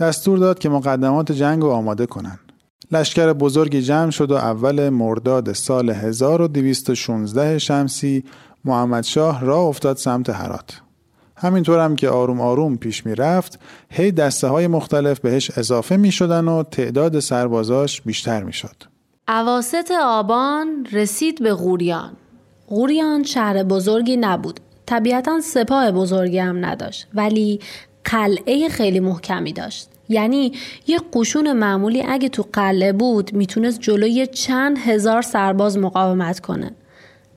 دستور 0.00 0.38
داد 0.38 0.58
که 0.58 0.68
مقدمات 0.68 1.32
جنگ 1.32 1.62
رو 1.62 1.70
آماده 1.70 2.06
کنن. 2.06 2.38
لشکر 2.92 3.32
بزرگی 3.32 3.82
جمع 3.82 4.10
شد 4.10 4.30
و 4.30 4.34
اول 4.34 4.88
مرداد 4.88 5.52
سال 5.52 5.90
1216 5.90 7.58
شمسی 7.58 8.24
محمد 8.64 9.04
شاه 9.04 9.44
راه 9.44 9.60
افتاد 9.64 9.96
سمت 9.96 10.30
هرات. 10.30 10.80
همینطور 11.36 11.84
هم 11.84 11.96
که 11.96 12.08
آروم 12.08 12.40
آروم 12.40 12.76
پیش 12.76 13.06
می 13.06 13.14
رفت 13.14 13.58
هی 13.90 14.12
دسته 14.12 14.48
های 14.48 14.66
مختلف 14.66 15.20
بهش 15.20 15.58
اضافه 15.58 15.96
می 15.96 16.12
شدن 16.12 16.48
و 16.48 16.62
تعداد 16.62 17.20
سربازاش 17.20 18.02
بیشتر 18.02 18.42
می 18.42 18.52
شد. 18.52 18.76
عواست 19.32 19.90
آبان 20.02 20.86
رسید 20.92 21.42
به 21.42 21.54
غوریان. 21.54 22.12
غوریان 22.68 23.22
شهر 23.22 23.62
بزرگی 23.62 24.16
نبود. 24.16 24.60
طبیعتا 24.86 25.40
سپاه 25.40 25.90
بزرگی 25.90 26.38
هم 26.38 26.64
نداشت 26.64 27.06
ولی 27.14 27.60
قلعه 28.04 28.68
خیلی 28.68 29.00
محکمی 29.00 29.52
داشت. 29.52 29.88
یعنی 30.08 30.52
یه 30.86 31.00
قشون 31.12 31.52
معمولی 31.52 32.02
اگه 32.08 32.28
تو 32.28 32.44
قلعه 32.52 32.92
بود 32.92 33.32
می‌تونست 33.32 33.80
جلوی 33.80 34.26
چند 34.26 34.78
هزار 34.78 35.22
سرباز 35.22 35.78
مقاومت 35.78 36.40
کنه. 36.40 36.70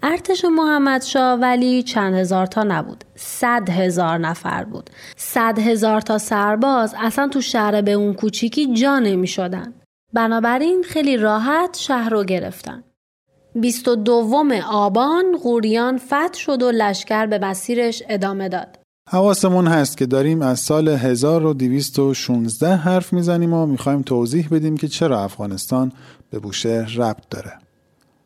ارتش 0.04 0.46
محمد 0.46 1.02
شاه 1.02 1.40
ولی 1.40 1.84
چند 1.84 2.14
هزار 2.14 2.46
تا 2.46 2.64
نبود 2.64 3.04
صد 3.16 3.70
هزار 3.70 4.18
نفر 4.18 4.64
بود 4.64 4.90
صد 5.16 5.60
هزار 5.60 6.02
تا 6.02 6.18
سرباز 6.18 6.96
اصلا 6.98 7.28
تو 7.28 7.42
شهر 7.42 7.82
به 7.82 7.92
اون 7.92 8.14
کوچیکی 8.14 8.74
جا 8.74 9.00
نمی 9.00 9.28
شدن 9.28 9.74
بنابراین 10.14 10.84
خیلی 10.84 11.18
راحت 11.18 11.78
شهر 11.78 12.10
رو 12.10 12.24
گرفتن 12.24 12.84
22 13.56 14.44
آبان 14.72 15.38
غوریان 15.44 15.98
فتح 15.98 16.34
شد 16.34 16.62
و 16.62 16.72
لشکر 16.72 17.26
به 17.26 17.40
مسیرش 17.40 18.04
ادامه 18.10 18.50
داد 18.50 18.80
حواسمون 19.10 19.68
هست 19.68 19.98
که 19.98 20.06
داریم 20.06 20.42
از 20.42 20.60
سال 20.60 20.88
1216 20.88 22.76
حرف 22.76 23.14
می‌زنیم 23.14 23.54
و 23.54 23.66
می‌خوایم 23.66 24.02
توضیح 24.02 24.48
بدیم 24.52 24.78
که 24.78 24.88
چرا 24.88 25.24
افغانستان 25.24 25.92
به 26.30 26.40
بوشهر 26.40 26.96
ربط 26.98 27.30
داره. 27.30 27.52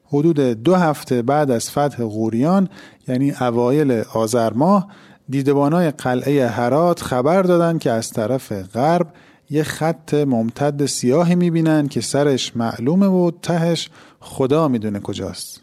حدود 0.06 0.40
دو 0.40 0.76
هفته 0.76 1.22
بعد 1.22 1.52
از 1.52 1.72
فتح 1.72 2.04
غوریان 2.04 2.70
یعنی 3.08 3.32
اوایل 3.32 4.04
آذر 4.14 4.54
ماه 4.54 4.88
دیدبانای 5.30 5.92
قلعه 5.92 6.48
هرات 6.48 7.02
خبر 7.02 7.42
دادن 7.42 7.78
که 7.78 7.92
از 7.92 8.12
طرف 8.12 8.52
غرب 8.52 9.08
یه 9.50 9.64
خط 9.64 10.14
ممتد 10.14 10.86
سیاهی 10.86 11.36
می‌بینن 11.36 11.88
که 11.88 12.02
سرش 12.02 12.56
معلومه 12.56 13.08
و 13.08 13.32
تهش 13.42 13.90
خدا 14.20 14.68
می‌دونه 14.68 15.00
کجاست. 15.00 15.62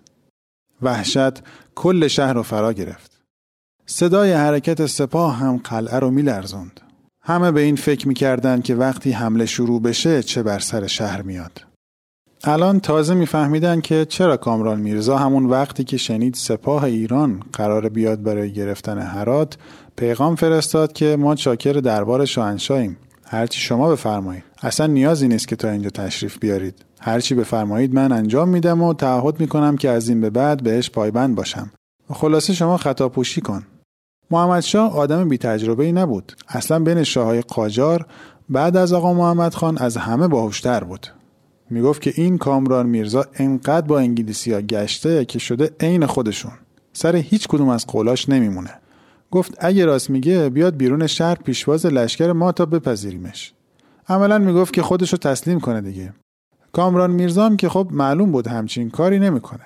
وحشت 0.83 1.43
کل 1.75 2.09
شهر 2.09 2.33
رو 2.33 2.43
فرا 2.43 2.73
گرفت. 2.73 3.21
صدای 3.87 4.33
حرکت 4.33 4.87
سپاه 4.87 5.37
هم 5.37 5.57
قلعه 5.57 5.99
رو 5.99 6.11
میلرزوند. 6.11 6.81
همه 7.23 7.53
به 7.53 7.61
این 7.61 7.77
فکر 7.77 8.09
می‌کردن 8.09 8.61
که 8.61 8.75
وقتی 8.75 9.13
حمله 9.13 9.47
شروع 9.47 9.83
بشه 9.83 10.23
چه 10.23 10.43
بر 10.43 10.59
سر 10.59 10.87
شهر 10.87 11.23
میاد. 11.23 11.61
الان 12.45 12.81
تازه 12.81 13.15
میفهمیدن 13.15 13.81
که 13.81 14.05
چرا 14.05 14.37
کامران 14.37 14.81
میرزا 14.81 15.19
همون 15.19 15.47
وقتی 15.47 15.85
که 15.85 15.97
شنید 15.97 16.35
سپاه 16.35 16.85
ایران 16.85 17.43
قرار 17.53 17.89
بیاد 17.89 18.23
برای 18.23 18.53
گرفتن 18.53 18.99
هرات 18.99 19.57
پیغام 19.97 20.37
فرستاد 20.37 20.93
که 20.93 21.17
ما 21.17 21.35
چاکر 21.35 21.73
دربار 21.73 22.25
شاهنشاهیم 22.25 22.97
هرچی 23.35 23.61
شما 23.61 23.91
بفرمایید. 23.91 24.45
اصلا 24.63 24.87
نیازی 24.87 25.29
نیست 25.29 25.49
که 25.49 25.57
تا 25.57 25.71
اینجا 25.71 25.91
تشریف 25.91 26.39
بیارید. 26.39 26.85
هرچی 27.01 27.35
بفرمایید 27.35 27.95
من 27.95 28.13
انجام 28.13 28.49
میدم 28.49 28.83
و 28.83 28.95
تعهد 28.95 29.41
می‌کنم 29.41 29.77
که 29.77 29.91
از 29.91 30.09
این 30.09 30.21
به 30.21 30.31
بعد 30.31 30.63
بهش 30.63 30.91
پایبند 30.91 31.35
باشم. 31.35 31.71
خلاصه 32.11 32.53
شما 32.53 32.77
خطا 32.77 33.09
پوشی 33.09 33.41
کن. 33.41 33.67
محمد 34.31 34.61
شاه 34.61 34.97
آدم 34.97 35.29
بی 35.29 35.39
تجربه 35.39 35.85
ای 35.85 35.93
نبود. 35.93 36.33
اصلا 36.49 36.79
بین 36.79 37.03
شاههای 37.03 37.41
قاجار 37.41 38.07
بعد 38.49 38.77
از 38.77 38.93
آقا 38.93 39.15
محمد 39.15 39.55
خان 39.55 39.79
از 39.79 39.97
همه 39.97 40.29
باهوشتر 40.29 40.85
بود. 40.85 41.07
می‌گفت 41.71 42.03
که 42.03 42.13
این 42.17 42.39
کامران 42.39 42.87
میرزا 42.87 43.25
انقدر 43.35 43.87
با 43.87 43.99
انگلیسی 43.99 44.53
ها 44.53 44.61
گشته 44.61 45.25
که 45.25 45.39
شده 45.39 45.71
عین 45.81 46.07
خودشون. 46.07 46.53
سر 46.93 47.17
هیچ 47.17 47.49
کدوم 47.49 47.69
از 47.69 47.87
قولاش 47.87 48.29
نمیمونه. 48.29 48.71
گفت 49.35 49.55
اگه 49.59 49.85
راست 49.85 50.11
میگه 50.11 50.49
بیاد 50.49 50.77
بیرون 50.77 51.07
شهر 51.07 51.35
پیشواز 51.35 51.87
لشکر 51.87 52.33
ما 52.33 52.53
تا 52.53 52.67
بپذیریمش. 52.67 53.53
عملا 54.09 54.39
می‌گفت 54.39 54.73
که 54.73 54.83
خودشو 54.83 55.17
تسلیم 55.17 55.61
کنه 55.61 55.81
دیگه. 55.81 56.13
کامران 56.73 57.11
میرزا 57.11 57.47
هم 57.47 57.57
که 57.57 57.69
خب 57.69 57.89
معلوم 57.91 58.33
بود 58.33 58.47
همچین 58.47 58.91
کاری 58.91 59.19
نمی‌کنه. 59.19 59.65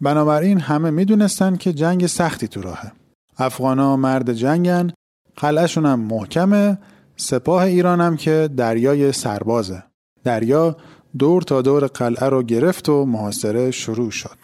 بنابراین 0.00 0.60
همه 0.60 0.90
می‌دونستن 0.90 1.56
که 1.56 1.72
جنگ 1.72 2.06
سختی 2.06 2.48
تو 2.48 2.62
راهه. 2.62 2.92
افغانا 3.38 3.96
مرد 3.96 4.32
جنگن 4.32 4.92
قلعهشون 5.36 5.86
هم 5.86 6.00
محکمه 6.00 6.78
سپاه 7.16 7.62
ایران 7.62 8.00
هم 8.00 8.16
که 8.16 8.48
دریای 8.56 9.12
سربازه. 9.12 9.82
دریا 10.24 10.76
دور 11.18 11.42
تا 11.42 11.62
دور 11.62 11.86
قلعه 11.86 12.28
رو 12.28 12.42
گرفت 12.42 12.88
و 12.88 13.04
محاصره 13.04 13.70
شروع 13.70 14.10
شد. 14.10 14.38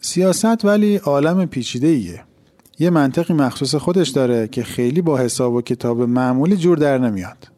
سیاست 0.00 0.64
ولی 0.64 0.96
عالم 0.96 1.46
پیچیده 1.46 1.86
ایه. 1.86 2.24
یه 2.82 2.90
منطقی 2.90 3.34
مخصوص 3.34 3.74
خودش 3.74 4.08
داره 4.08 4.48
که 4.48 4.62
خیلی 4.62 5.02
با 5.02 5.18
حساب 5.18 5.54
و 5.54 5.62
کتاب 5.62 6.00
معمولی 6.00 6.56
جور 6.56 6.78
در 6.78 6.98
نمیاد. 6.98 7.48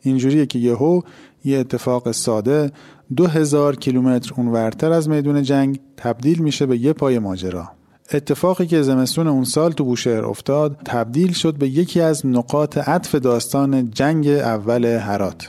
اینجوریه 0.00 0.46
که 0.46 0.58
یهو 0.58 1.00
یه 1.44 1.58
اتفاق 1.58 2.10
ساده 2.10 2.72
دو 3.16 3.26
هزار 3.26 3.76
کیلومتر 3.76 4.32
اونورتر 4.36 4.92
از 4.92 5.08
میدون 5.08 5.42
جنگ 5.42 5.80
تبدیل 5.96 6.38
میشه 6.42 6.66
به 6.66 6.78
یه 6.78 6.92
پای 6.92 7.18
ماجرا. 7.18 7.70
اتفاقی 8.12 8.66
که 8.66 8.82
زمستون 8.82 9.26
اون 9.26 9.44
سال 9.44 9.72
تو 9.72 9.84
بوشهر 9.84 10.24
افتاد 10.24 10.76
تبدیل 10.84 11.32
شد 11.32 11.54
به 11.54 11.68
یکی 11.68 12.00
از 12.00 12.26
نقاط 12.26 12.78
عطف 12.78 13.14
داستان 13.14 13.90
جنگ 13.90 14.28
اول 14.28 14.84
هرات. 14.84 15.48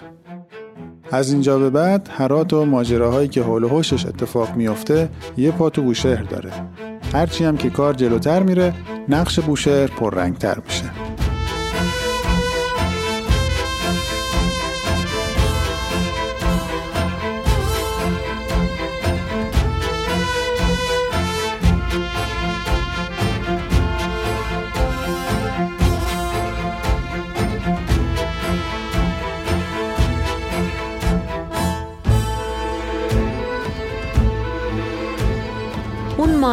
از 1.12 1.32
اینجا 1.32 1.60
به 1.60 1.70
بعد 1.70 2.10
هرات 2.12 2.54
و 2.54 2.66
ماجراهایی 2.66 3.28
که 3.28 3.44
حول 3.44 3.64
و 3.64 3.76
اتفاق 3.76 4.56
میافته 4.56 5.10
یه 5.38 5.52
پا 5.52 5.70
تو 5.70 5.82
بوشهر 5.82 6.24
داره 6.24 6.52
هرچی 7.14 7.44
هم 7.44 7.58
که 7.58 7.70
کار 7.70 7.94
جلوتر 7.94 8.44
میره 8.44 8.74
نقش 9.10 9.40
بوشهر 9.40 9.88
پررنگتر 9.88 10.58
میشه. 10.66 11.17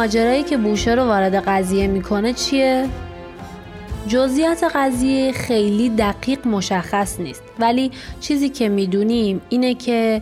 ماجرایی 0.05 0.43
که 0.43 0.57
بوشه 0.57 0.93
رو 0.95 1.03
وارد 1.03 1.35
قضیه 1.35 1.87
می‌کنه 1.87 2.33
چیه؟ 2.33 2.89
جزئیات 4.07 4.63
قضیه 4.63 5.31
خیلی 5.31 5.89
دقیق 5.89 6.47
مشخص 6.47 7.19
نیست. 7.19 7.43
ولی 7.59 7.91
چیزی 8.19 8.49
که 8.49 8.69
می‌دونیم 8.69 9.41
اینه 9.49 9.73
که 9.73 10.21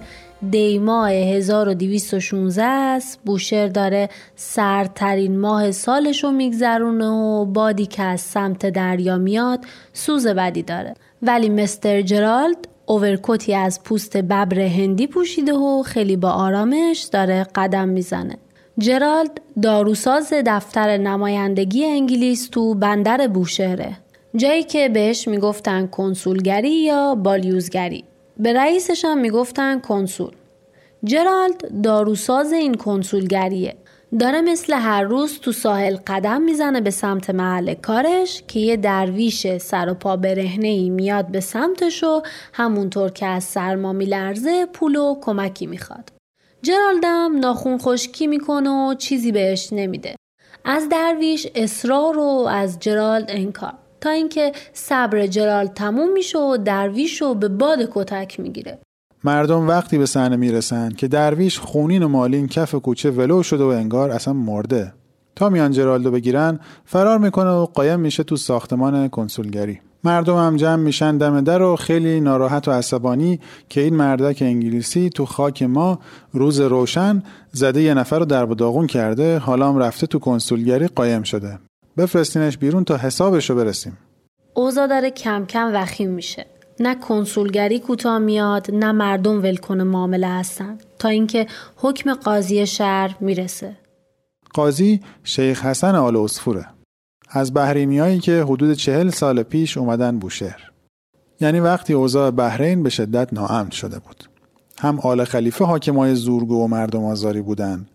دیماه 0.51 1.09
1216 1.11 2.63
است 2.63 3.19
بوشهر 3.25 3.67
داره 3.67 4.09
سردترین 4.35 5.39
ماه 5.39 5.71
سالش 5.71 6.23
رو 6.23 6.31
میگذرونه 6.31 7.07
و 7.07 7.45
بادی 7.45 7.85
که 7.85 8.03
از 8.03 8.21
سمت 8.21 8.65
دریا 8.65 9.17
میاد 9.17 9.59
سوز 9.93 10.27
بدی 10.27 10.63
داره. 10.63 10.93
ولی 11.21 11.49
مستر 11.49 12.01
جرالد 12.01 12.67
اوورکوتی 12.85 13.55
از 13.55 13.83
پوست 13.83 14.17
ببر 14.17 14.59
هندی 14.59 15.07
پوشیده 15.07 15.53
و 15.53 15.83
خیلی 15.83 16.15
با 16.15 16.29
آرامش 16.29 17.07
داره 17.11 17.47
قدم 17.55 17.89
می‌زنه. 17.89 18.37
جرالد 18.79 19.41
داروساز 19.61 20.33
دفتر 20.45 20.97
نمایندگی 20.97 21.85
انگلیس 21.85 22.49
تو 22.51 22.73
بندر 22.73 23.27
بوشهره. 23.27 23.97
جایی 24.35 24.63
که 24.63 24.89
بهش 24.89 25.27
می‌گفتن 25.27 25.87
کنسولگری 25.87 26.83
یا 26.83 27.15
بالیوزگری. 27.15 28.03
به 28.37 28.53
رئیسش 28.53 29.05
هم 29.05 29.17
می‌گفتن 29.17 29.79
کنسول. 29.79 30.31
جرالد 31.03 31.81
داروساز 31.83 32.53
این 32.53 32.73
کنسولگریه. 32.73 33.75
داره 34.19 34.41
مثل 34.41 34.73
هر 34.73 35.03
روز 35.03 35.39
تو 35.39 35.51
ساحل 35.51 35.97
قدم 36.07 36.41
می‌زنه 36.41 36.81
به 36.81 36.91
سمت 36.91 37.29
محل 37.29 37.73
کارش 37.73 38.43
که 38.47 38.59
یه 38.59 38.77
درویش 38.77 39.57
سر 39.57 39.89
و 39.89 39.93
پا 39.93 40.15
برهنه 40.15 40.67
ای 40.67 40.89
میاد 40.89 41.27
به 41.27 41.39
سمتش 41.39 42.03
و 42.03 42.21
همونطور 42.53 43.09
که 43.09 43.25
از 43.25 43.43
سرما 43.43 43.93
میلرزه 43.93 44.65
پول 44.65 44.95
و 44.95 45.15
کمکی 45.21 45.65
می‌خواد. 45.65 46.09
جرالدم 46.65 47.39
ناخون 47.39 47.77
خشکی 47.77 48.27
می‌کنه 48.27 48.69
و 48.69 48.93
چیزی 48.93 49.31
بهش 49.31 49.69
نمیده. 49.71 50.15
از 50.65 50.89
درویش 50.89 51.47
اصرار 51.55 52.17
و 52.17 52.47
از 52.49 52.79
جرالد 52.79 53.25
انکار 53.27 53.73
تا 54.01 54.09
اینکه 54.09 54.51
صبر 54.73 55.27
جرالد 55.27 55.73
تموم 55.73 56.13
میشه 56.13 56.39
و 56.39 56.57
درویش 56.57 57.21
رو 57.21 57.33
به 57.33 57.47
باد 57.47 57.89
کتک 57.93 58.39
می‌گیره. 58.39 58.79
مردم 59.23 59.67
وقتی 59.67 59.97
به 59.97 60.05
صحنه 60.05 60.35
می‌رسن 60.35 60.89
که 60.89 61.07
درویش 61.07 61.59
خونین 61.59 62.03
و 62.03 62.07
مالین 62.07 62.47
کف 62.47 62.75
کوچه 62.75 63.11
ولو 63.11 63.43
شده 63.43 63.63
و 63.63 63.67
انگار 63.67 64.11
اصلا 64.11 64.33
مرده 64.33 64.93
تا 65.35 65.49
میان 65.49 65.71
جرالدو 65.71 66.11
بگیرن 66.11 66.59
فرار 66.85 67.17
می‌کنه 67.17 67.49
و 67.49 67.65
قایم 67.65 67.99
میشه 67.99 68.23
تو 68.23 68.37
ساختمان 68.37 69.07
کنسولگری 69.07 69.79
مردم 70.03 70.37
هم 70.37 70.55
جمع 70.55 70.75
میشن 70.75 71.17
دم 71.17 71.41
در 71.41 71.61
و 71.61 71.75
خیلی 71.75 72.19
ناراحت 72.19 72.67
و 72.67 72.71
عصبانی 72.71 73.39
که 73.69 73.81
این 73.81 73.95
مردک 73.95 74.37
انگلیسی 74.41 75.09
تو 75.09 75.25
خاک 75.25 75.63
ما 75.63 75.99
روز 76.33 76.59
روشن 76.59 77.23
زده 77.51 77.81
یه 77.81 77.93
نفر 77.93 78.19
رو 78.19 78.25
در 78.25 78.45
داغون 78.45 78.87
کرده 78.87 79.37
حالا 79.37 79.69
هم 79.69 79.77
رفته 79.77 80.07
تو 80.07 80.19
کنسولگری 80.19 80.87
قایم 80.87 81.23
شده. 81.23 81.59
بفرستینش 81.97 82.57
بیرون 82.57 82.83
تا 82.83 82.97
حسابش 82.97 83.49
رو 83.49 83.55
برسیم. 83.55 83.97
اوضاع 84.53 84.87
داره 84.87 85.11
کم 85.11 85.45
کم 85.45 85.71
وخیم 85.73 86.09
میشه. 86.09 86.45
نه 86.79 86.95
کنسولگری 86.95 87.79
کوتاه 87.79 88.17
میاد 88.17 88.71
نه 88.71 88.91
مردم 88.91 89.43
ولکن 89.43 89.81
معامله 89.81 90.27
هستن. 90.27 90.77
تا 90.99 91.09
اینکه 91.09 91.47
حکم 91.75 92.13
قاضی 92.13 92.67
شهر 92.67 93.15
می‌رسه. 93.19 93.75
قاضی 94.53 95.01
شیخ 95.23 95.65
حسن 95.65 95.95
آل 95.95 96.15
اصفوره 96.15 96.65
از 97.35 97.53
بحرینیایی 97.53 98.19
که 98.19 98.43
حدود 98.43 98.73
چهل 98.73 99.09
سال 99.09 99.43
پیش 99.43 99.77
اومدن 99.77 100.19
بوشهر. 100.19 100.71
یعنی 101.41 101.59
وقتی 101.59 101.93
اوضاع 101.93 102.31
بحرین 102.31 102.83
به 102.83 102.89
شدت 102.89 103.33
ناامن 103.33 103.69
شده 103.69 103.99
بود. 103.99 104.23
هم 104.79 104.99
آل 104.99 105.23
خلیفه 105.23 105.65
حاکمای 105.65 106.15
زورگو 106.15 106.63
و 106.63 106.67
مردم 106.67 107.05
آزاری 107.05 107.41
بودن 107.41 107.85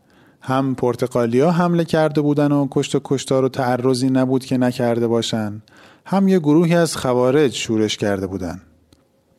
هم 0.41 0.75
پرتقالیا 0.75 1.51
حمله 1.51 1.85
کرده 1.85 2.21
بودن 2.21 2.53
و 2.53 2.69
کشت 2.71 2.95
و 2.95 3.01
کشتار 3.05 3.45
و 3.45 3.49
تعرضی 3.49 4.11
نبود 4.11 4.45
که 4.45 4.57
نکرده 4.57 5.07
باشن 5.07 5.63
هم 6.07 6.29
یه 6.29 6.39
گروهی 6.39 6.75
از 6.75 6.97
خوارج 6.97 7.55
شورش 7.55 7.97
کرده 7.97 8.27
بودن. 8.27 8.61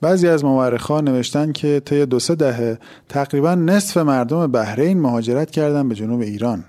بعضی 0.01 0.27
از 0.27 0.45
مورخان 0.45 1.09
نوشتن 1.09 1.51
که 1.51 1.81
طی 1.85 2.05
دو 2.05 2.19
سه 2.19 2.35
دهه 2.35 2.79
تقریبا 3.09 3.55
نصف 3.55 3.97
مردم 3.97 4.47
بحرین 4.47 4.99
مهاجرت 4.99 5.51
کردن 5.51 5.89
به 5.89 5.95
جنوب 5.95 6.21
ایران. 6.21 6.63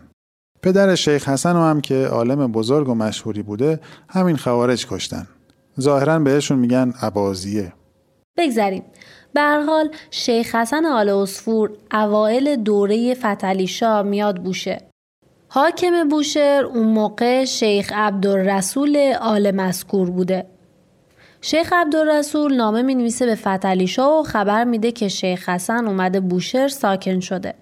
پدر 0.62 0.94
شیخ 0.94 1.28
حسن 1.28 1.56
هم 1.56 1.80
که 1.80 2.06
عالم 2.06 2.52
بزرگ 2.52 2.88
و 2.88 2.94
مشهوری 2.94 3.42
بوده 3.42 3.80
همین 4.08 4.36
خوارج 4.36 4.86
کشتن. 4.86 5.26
ظاهرا 5.80 6.18
بهشون 6.18 6.58
میگن 6.58 6.92
عبازیه. 7.02 7.72
بگذریم. 8.36 8.82
حال 9.36 9.90
شیخ 10.10 10.54
حسن 10.54 10.86
آل 10.86 11.08
اصفور 11.08 11.70
اوایل 11.92 12.56
دوره 12.56 13.14
فتلیشا 13.14 14.02
میاد 14.02 14.42
بوشه. 14.42 14.80
حاکم 15.48 16.08
بوشهر 16.08 16.64
اون 16.64 16.86
موقع 16.86 17.44
شیخ 17.44 17.92
عبدالرسول 17.94 19.14
آل 19.20 19.50
مسکور 19.50 20.10
بوده. 20.10 20.46
شیخ 21.40 21.72
عبدالرسول 21.72 22.54
نامه 22.54 22.82
می 22.82 22.94
نویسه 22.94 23.26
به 23.26 23.34
فتلی 23.34 23.90
و 23.98 24.22
خبر 24.22 24.64
میده 24.64 24.92
که 24.92 25.08
شیخ 25.08 25.48
حسن 25.48 25.86
اومده 25.86 26.20
بوشهر 26.20 26.68
ساکن 26.68 27.20
شده. 27.20 27.54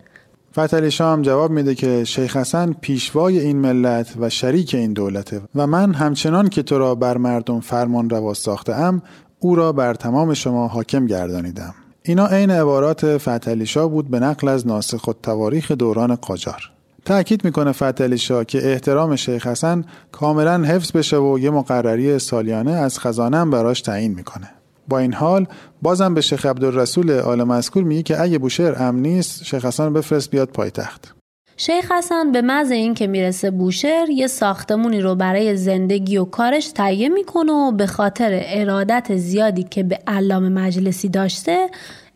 فتلی 0.52 0.90
هم 1.00 1.22
جواب 1.22 1.50
میده 1.50 1.74
که 1.74 2.04
شیخ 2.04 2.36
حسن 2.36 2.72
پیشوای 2.80 3.38
این 3.38 3.56
ملت 3.56 4.14
و 4.20 4.30
شریک 4.30 4.74
این 4.74 4.92
دولته 4.92 5.40
و 5.54 5.66
من 5.66 5.94
همچنان 5.94 6.48
که 6.48 6.62
تو 6.62 6.78
را 6.78 6.94
بر 6.94 7.16
مردم 7.16 7.60
فرمان 7.60 8.10
روا 8.10 8.34
ساخته 8.34 8.74
ام 8.74 9.02
او 9.38 9.54
را 9.54 9.72
بر 9.72 9.94
تمام 9.94 10.34
شما 10.34 10.68
حاکم 10.68 11.06
گردانیدم. 11.06 11.74
اینا 12.02 12.26
عین 12.26 12.50
عبارات 12.50 13.18
فتلی 13.18 13.66
بود 13.74 14.10
به 14.10 14.20
نقل 14.20 14.48
از 14.48 14.66
ناسخ 14.66 15.14
تواریخ 15.22 15.70
دوران 15.70 16.14
قاجار. 16.14 16.70
تأکید 17.04 17.44
می‌کنه 17.44 17.72
فتلی 17.72 18.18
شاه 18.18 18.44
که 18.44 18.72
احترام 18.72 19.16
شیخ 19.16 19.46
حسن 19.46 19.84
کاملا 20.12 20.64
حفظ 20.64 20.92
بشه 20.92 21.16
و 21.16 21.38
یه 21.38 21.50
مقرری 21.50 22.18
سالیانه 22.18 22.70
از 22.70 22.98
خزانه 22.98 23.44
براش 23.44 23.80
تعیین 23.80 24.14
می‌کنه 24.14 24.50
با 24.88 24.98
این 24.98 25.12
حال 25.12 25.46
بازم 25.82 26.14
به 26.14 26.20
شیخ 26.20 26.46
عبدالرسول 26.46 27.10
آل 27.10 27.44
مذکور 27.44 27.82
میگه 27.82 28.02
که 28.02 28.20
اگه 28.20 28.38
بوشهر 28.38 28.82
امن 28.82 29.02
نیست 29.02 29.44
شیخ 29.44 29.64
حسن 29.64 29.92
بفرست 29.92 30.30
بیاد 30.30 30.48
پایتخت. 30.48 31.14
شیخ 31.56 31.92
حسن 31.92 32.32
به 32.32 32.42
محض 32.42 32.70
این 32.70 32.94
که 32.94 33.06
می‌رسه 33.06 33.50
بوشهر 33.50 34.10
یه 34.10 34.26
ساختمونی 34.26 35.00
رو 35.00 35.14
برای 35.14 35.56
زندگی 35.56 36.16
و 36.16 36.24
کارش 36.24 36.68
تهیه 36.68 37.08
می‌کنه 37.08 37.52
و 37.52 37.72
به 37.72 37.86
خاطر 37.86 38.42
ارادت 38.44 39.16
زیادی 39.16 39.62
که 39.62 39.82
به 39.82 39.98
علام 40.06 40.48
مجلسی 40.48 41.08
داشته 41.08 41.68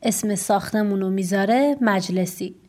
اسم 0.02 0.34
ساختمون 0.34 1.00
رو 1.00 1.10
می‌ذاره 1.10 1.76
مجلسی. 1.80 2.61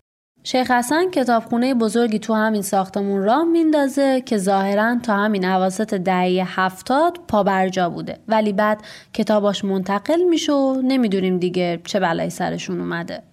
شیخ 0.46 0.72
حسن 0.72 1.10
کتابخونه 1.10 1.74
بزرگی 1.74 2.20
تو 2.20 2.34
همین 2.34 2.62
ساختمون 2.62 3.24
راه 3.24 3.44
میندازه 3.44 4.22
که 4.22 4.38
ظاهرا 4.38 5.00
تا 5.04 5.16
همین 5.16 5.46
عواسط 5.46 5.94
دهه 5.94 6.60
هفتاد 6.60 7.20
پابرجا 7.28 7.90
بوده. 7.90 8.18
ولی 8.28 8.54
بعد 8.54 8.82
کتاباش 9.14 9.66
منتقل 9.66 10.24
میشه 10.30 10.54
و 10.54 10.82
نمی‌دونیم 10.82 11.38
دیگه 11.38 11.82
چه 11.86 12.00
بلایی 12.00 12.30
سرشون 12.30 12.80
اومده. 12.80 13.24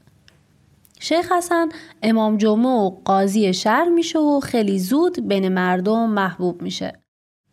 شیخ 1.00 1.32
حسن 1.32 1.68
امام 2.02 2.36
جمعه 2.36 2.70
و 2.70 2.90
قاضی 3.04 3.54
شهر 3.54 3.88
میشه 3.88 4.18
و 4.18 4.40
خیلی 4.40 4.78
زود 4.78 5.28
بین 5.28 5.48
مردم 5.48 6.10
محبوب 6.10 6.62
میشه. 6.62 6.92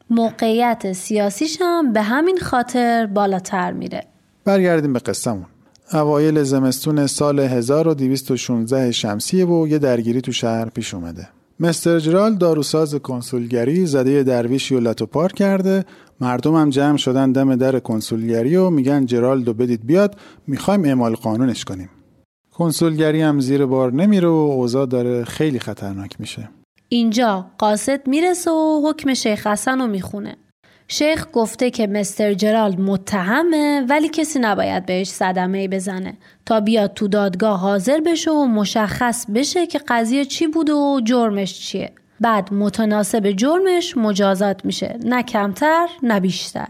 موقعیت 0.10 0.94
سیاسیش 0.94 1.58
هم 1.62 1.94
به 1.94 2.02
همین 2.02 2.38
خاطر 2.38 3.06
بالاتر 3.06 3.72
میره. 3.72 4.04
برگردیم 4.46 4.94
به 4.94 5.00
قصهمون. 5.00 5.46
اوایل 5.94 6.44
زمستون 6.44 7.08
سال 7.08 7.40
1216 7.40 8.92
شمسیه 8.92 9.46
و 9.46 9.68
یه 9.68 9.80
درگیری 9.80 10.22
تو 10.22 10.32
شهر 10.32 10.70
پیش 10.70 10.94
اومده. 10.94 11.30
مستر 11.60 12.00
جرال 12.00 12.36
داروساز 12.36 12.96
کنسولگری 12.96 13.86
زده 13.86 14.24
درویشی 14.24 14.76
و 14.76 14.80
لاتو 14.80 15.06
پار 15.06 15.32
کرده. 15.32 15.86
مردم 16.22 16.56
هم 16.56 16.70
جمع 16.70 16.98
شدن 16.98 17.32
دم 17.32 17.56
در 17.56 17.80
کنسولگری 17.80 18.56
و 18.56 18.70
میگن 18.70 19.06
جرالدو 19.06 19.54
بدید 19.54 19.86
بیاد 19.86 20.16
می‌خوایم 20.48 20.86
اعمال 20.86 21.16
قانونش 21.16 21.66
کنیم. 21.66 21.90
کنسولگری 22.52 23.22
هم 23.22 23.40
زیر 23.40 23.66
بار 23.66 23.94
نمیره 23.94 24.28
و 24.28 24.32
اوضاع 24.32 24.86
داره 24.86 25.24
خیلی 25.24 25.60
خطرناک 25.60 26.16
میشه. 26.20 26.50
اینجا 26.90 27.46
قاصد 27.58 28.08
می‌رسه 28.08 28.52
و 28.52 28.90
حکم 28.90 29.14
شیخ 29.14 29.48
حسن 29.48 29.80
رو 29.80 29.88
می‌خونه. 29.88 30.38
شیخ 30.88 31.26
گفته 31.34 31.72
که 31.72 31.88
مستر 31.88 32.34
جرالد 32.34 32.80
متهمه 32.80 33.86
ولی 33.90 34.10
کسی 34.10 34.40
نباید 34.40 34.86
بهش 34.86 35.10
صدمه 35.10 35.68
بزنه. 35.68 36.18
تا 36.46 36.60
بیاد 36.60 36.94
تو 36.94 37.08
دادگاه 37.08 37.60
حاضر 37.60 38.00
بشه 38.06 38.32
و 38.32 38.46
مشخص 38.46 39.26
بشه 39.36 39.68
که 39.68 39.80
قضیه 39.88 40.26
چی 40.26 40.48
بود 40.48 40.70
و 40.70 41.02
جرمش 41.04 41.60
چیه. 41.60 41.92
بعد 42.22 42.54
متناسب 42.54 43.32
جرمش 43.32 43.98
مجازات 43.98 44.66
میشه. 44.66 44.98
نه 45.04 45.24
کمتر 45.24 45.88
نه 46.04 46.20
بیشتر. 46.20 46.68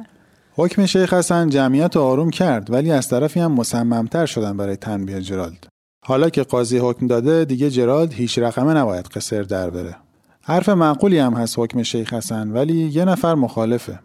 حکم 0.56 0.86
شیخ 0.86 1.14
حسن 1.14 1.50
جمعیت 1.50 1.96
رو 1.96 2.02
آروم 2.02 2.30
کرد 2.30 2.72
ولی 2.72 2.92
از 2.92 3.08
طرفی 3.08 3.40
هم 3.40 3.52
مصممتر 3.52 4.26
شدن 4.26 4.58
برای 4.58 4.76
تنبیه 4.76 5.22
جرالد. 5.22 5.68
حالا 6.06 6.30
که 6.30 6.44
قاضی 6.44 6.78
حکم 6.78 7.08
داده 7.08 7.46
دیگه 7.46 7.70
جرالد 7.70 8.14
هیچ 8.14 8.40
رقمه 8.40 8.74
نباید 8.74 9.06
قصر 9.06 9.42
در 9.42 9.70
بره. 9.70 9.96
حرف 10.42 10.70
معقولی 10.70 11.20
هم 11.20 11.34
هست 11.34 11.60
حکم 11.60 11.84
شیخ 11.84 12.14
حسن 12.14 12.52
ولی 12.52 12.74
یه 12.74 13.06
نفر 13.06 13.36
مخالفه. 13.36 14.00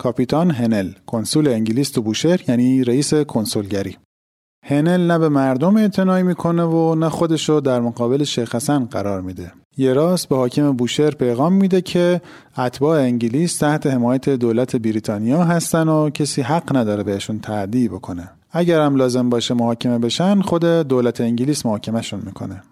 کاپیتان 0.00 0.50
هنل 0.50 0.90
کنسول 1.06 1.48
انگلیس 1.48 1.90
تو 1.90 2.02
بوشهر 2.02 2.50
یعنی 2.50 2.84
رئیس 2.84 3.14
کنسولگری. 3.14 3.96
هنل 4.66 5.06
نه 5.06 5.18
به 5.18 5.28
مردم 5.28 5.76
اعتنایی 5.76 6.22
می‌کنه 6.24 6.62
و 6.64 6.94
نه 6.94 7.08
خودشو 7.08 7.60
در 7.60 7.80
مقابل 7.80 8.24
شیخ 8.24 8.54
حسن 8.54 8.84
قرار 8.84 9.20
میده. 9.20 9.52
یه 9.76 9.92
راست 9.92 10.28
به 10.28 10.36
حاکم 10.36 10.72
بوشهر 10.72 11.10
پیغام 11.10 11.52
میده 11.52 11.80
که 11.80 12.20
اتباع 12.58 13.00
انگلیس 13.00 13.58
تحت 13.58 13.86
حمایت 13.86 14.28
دولت 14.28 14.76
بریتانیا 14.76 15.44
هستن 15.44 15.88
و 15.88 16.10
کسی 16.10 16.42
حق 16.42 16.76
نداره 16.76 17.02
بهشون 17.02 17.38
تعدی 17.38 17.88
بکنه. 17.88 18.30
اگر 18.50 18.80
هم 18.80 18.96
لازم 18.96 19.30
باشه 19.30 19.54
محاکمه 19.54 19.98
بشن 19.98 20.40
خود 20.40 20.64
دولت 20.64 21.20
انگلیس 21.20 21.66
محاکمهشون 21.66 22.22
می‌کنه. 22.26 22.62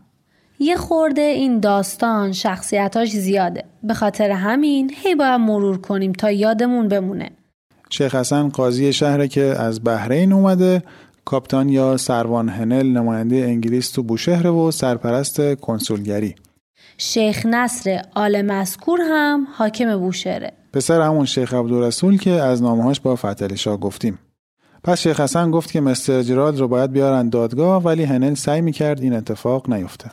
یه 0.61 0.77
خورده 0.77 1.21
این 1.21 1.61
داستان 1.61 2.33
شخصیتاش 2.33 3.11
زیاده. 3.11 3.65
به 3.83 3.95
خاطر 3.95 4.31
همین 4.31 4.93
هی 4.97 5.15
باید 5.15 5.41
مرور 5.41 5.81
کنیم 5.81 6.13
تا 6.13 6.31
یادمون 6.31 6.89
بمونه. 6.89 7.31
شیخ 7.91 8.15
حسن 8.15 8.49
قاضی 8.49 8.93
شهره 8.93 9.29
که 9.29 9.43
از 9.43 9.85
بحرین 9.85 10.33
اومده 10.33 10.83
کاپتان 11.25 11.69
یا 11.69 11.97
سروان 11.97 12.49
هنل 12.49 12.87
نماینده 12.87 13.37
انگلیس 13.37 13.91
تو 13.91 14.03
بوشهر 14.03 14.47
و 14.47 14.71
سرپرست 14.71 15.55
کنسولگری. 15.55 16.35
شیخ 16.99 17.47
نصر 17.47 18.03
آل 18.15 18.43
مذکور 18.43 19.01
هم 19.03 19.47
حاکم 19.57 19.97
بوشهره. 19.97 20.53
پسر 20.73 21.01
همون 21.01 21.25
شیخ 21.25 21.55
عبدالرسول 21.55 22.19
که 22.19 22.31
از 22.31 22.63
نامهاش 22.63 23.01
با 23.01 23.17
فتح 23.17 23.55
شاه 23.55 23.77
گفتیم. 23.77 24.19
پس 24.85 25.01
شیخ 25.01 25.21
حسن 25.21 25.51
گفت 25.51 25.73
که 25.73 25.81
مستر 25.81 26.23
جرالد 26.23 26.59
رو 26.59 26.69
باید 26.69 26.93
بیارن 26.93 27.29
دادگاه 27.29 27.83
ولی 27.83 28.05
هنل 28.05 28.35
سعی 28.35 28.61
می‌کرد 28.61 29.01
این 29.01 29.13
اتفاق 29.13 29.71
نیفته 29.71 30.11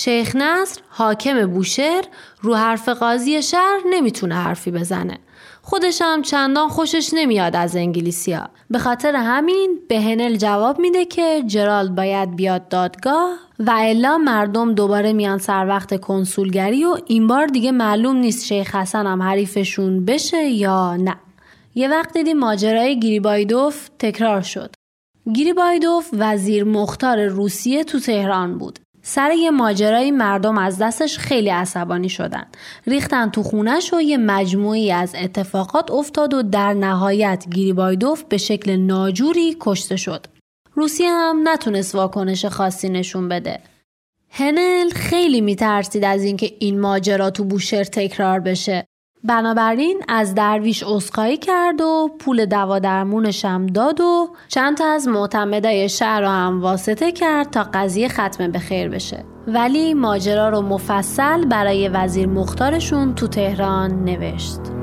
شیخ 0.00 0.36
نصر 0.36 0.80
حاکم 0.88 1.46
بوشهر 1.46 2.04
رو 2.42 2.54
حرف 2.54 2.88
قاضی 2.88 3.42
شهر 3.42 3.80
نمی‌تونه 3.90 4.34
حرفی 4.34 4.70
بزنه. 4.70 5.18
خودش 5.62 6.02
هم 6.02 6.22
چندان 6.22 6.68
خوشش 6.68 7.10
نمیاد 7.12 7.56
از 7.56 7.76
انگلیسیا. 7.76 8.48
به 8.70 8.78
خاطر 8.78 9.16
همین 9.16 9.78
به 9.88 10.00
هنل 10.00 10.36
جواب 10.36 10.78
میده 10.78 11.04
که 11.04 11.42
جرالد 11.46 11.94
باید 11.94 12.36
بیاد 12.36 12.68
دادگاه 12.68 13.38
و 13.58 13.70
الا 13.78 14.18
مردم 14.18 14.74
دوباره 14.74 15.12
میان 15.12 15.38
سر 15.38 15.66
وقت 15.66 16.00
کنسولگری 16.00 16.84
و 16.84 16.96
این 17.06 17.26
بار 17.26 17.46
دیگه 17.46 17.72
معلوم 17.72 18.16
نیست 18.16 18.46
شیخ 18.46 18.74
حسن 18.74 19.06
هم 19.06 19.22
حریفشون 19.22 20.04
بشه 20.04 20.44
یا 20.44 20.96
نه. 20.96 21.16
یه 21.74 21.88
وقت 21.88 22.12
دیدیم 22.12 22.38
ماجرای 22.38 23.00
گریبایدوف 23.00 23.88
تکرار 23.98 24.42
شد. 24.42 24.74
گریبایدوف 25.34 26.08
وزیر 26.12 26.64
مختار 26.64 27.26
روسیه 27.26 27.84
تو 27.84 28.00
تهران 28.00 28.58
بود. 28.58 28.78
سر 29.10 29.32
یه 29.32 29.50
ماجرای 29.50 30.10
مردم 30.10 30.58
از 30.58 30.78
دستش 30.78 31.18
خیلی 31.18 31.48
عصبانی 31.48 32.08
شدن. 32.08 32.46
ریختن 32.86 33.30
تو 33.30 33.42
خونش 33.42 33.94
و 33.94 34.00
یه 34.00 34.16
مجموعی 34.16 34.92
از 34.92 35.14
اتفاقات 35.14 35.90
افتاد 35.90 36.34
و 36.34 36.42
در 36.42 36.74
نهایت 36.74 37.44
گریبایدوف 37.54 38.24
به 38.24 38.36
شکل 38.36 38.76
ناجوری 38.76 39.56
کشته 39.60 39.96
شد. 39.96 40.26
روسیه 40.74 41.08
هم 41.10 41.48
نتونست 41.48 41.94
واکنش 41.94 42.44
خاصی 42.44 42.88
نشون 42.88 43.28
بده. 43.28 43.60
هنل 44.30 44.90
خیلی 44.90 45.40
میترسید 45.40 46.04
از 46.04 46.22
اینکه 46.24 46.52
این 46.58 46.80
ماجرا 46.80 47.30
تو 47.30 47.44
بوشهر 47.44 47.84
تکرار 47.84 48.40
بشه. 48.40 48.87
بنابراین 49.24 50.02
از 50.08 50.34
درویش 50.34 50.82
اسخایی 50.82 51.36
کرد 51.36 51.80
و 51.80 52.10
پول 52.18 52.46
دوا 52.46 52.78
درمونش 52.78 53.44
هم 53.44 53.66
داد 53.66 54.00
و 54.00 54.28
چند 54.48 54.76
تا 54.76 54.86
از 54.86 55.08
معتمدای 55.08 55.88
شهر 55.88 56.20
رو 56.20 56.28
هم 56.28 56.62
واسطه 56.62 57.12
کرد 57.12 57.50
تا 57.50 57.66
قضیه 57.74 58.08
ختم 58.08 58.50
به 58.50 58.58
خیر 58.58 58.88
بشه. 58.88 59.24
ولی 59.46 59.94
ماجرا 59.94 60.48
رو 60.48 60.60
مفصل 60.60 61.44
برای 61.44 61.88
وزیر 61.88 62.26
مختارشون 62.26 63.14
تو 63.14 63.26
تهران 63.26 64.04
نوشت. 64.04 64.77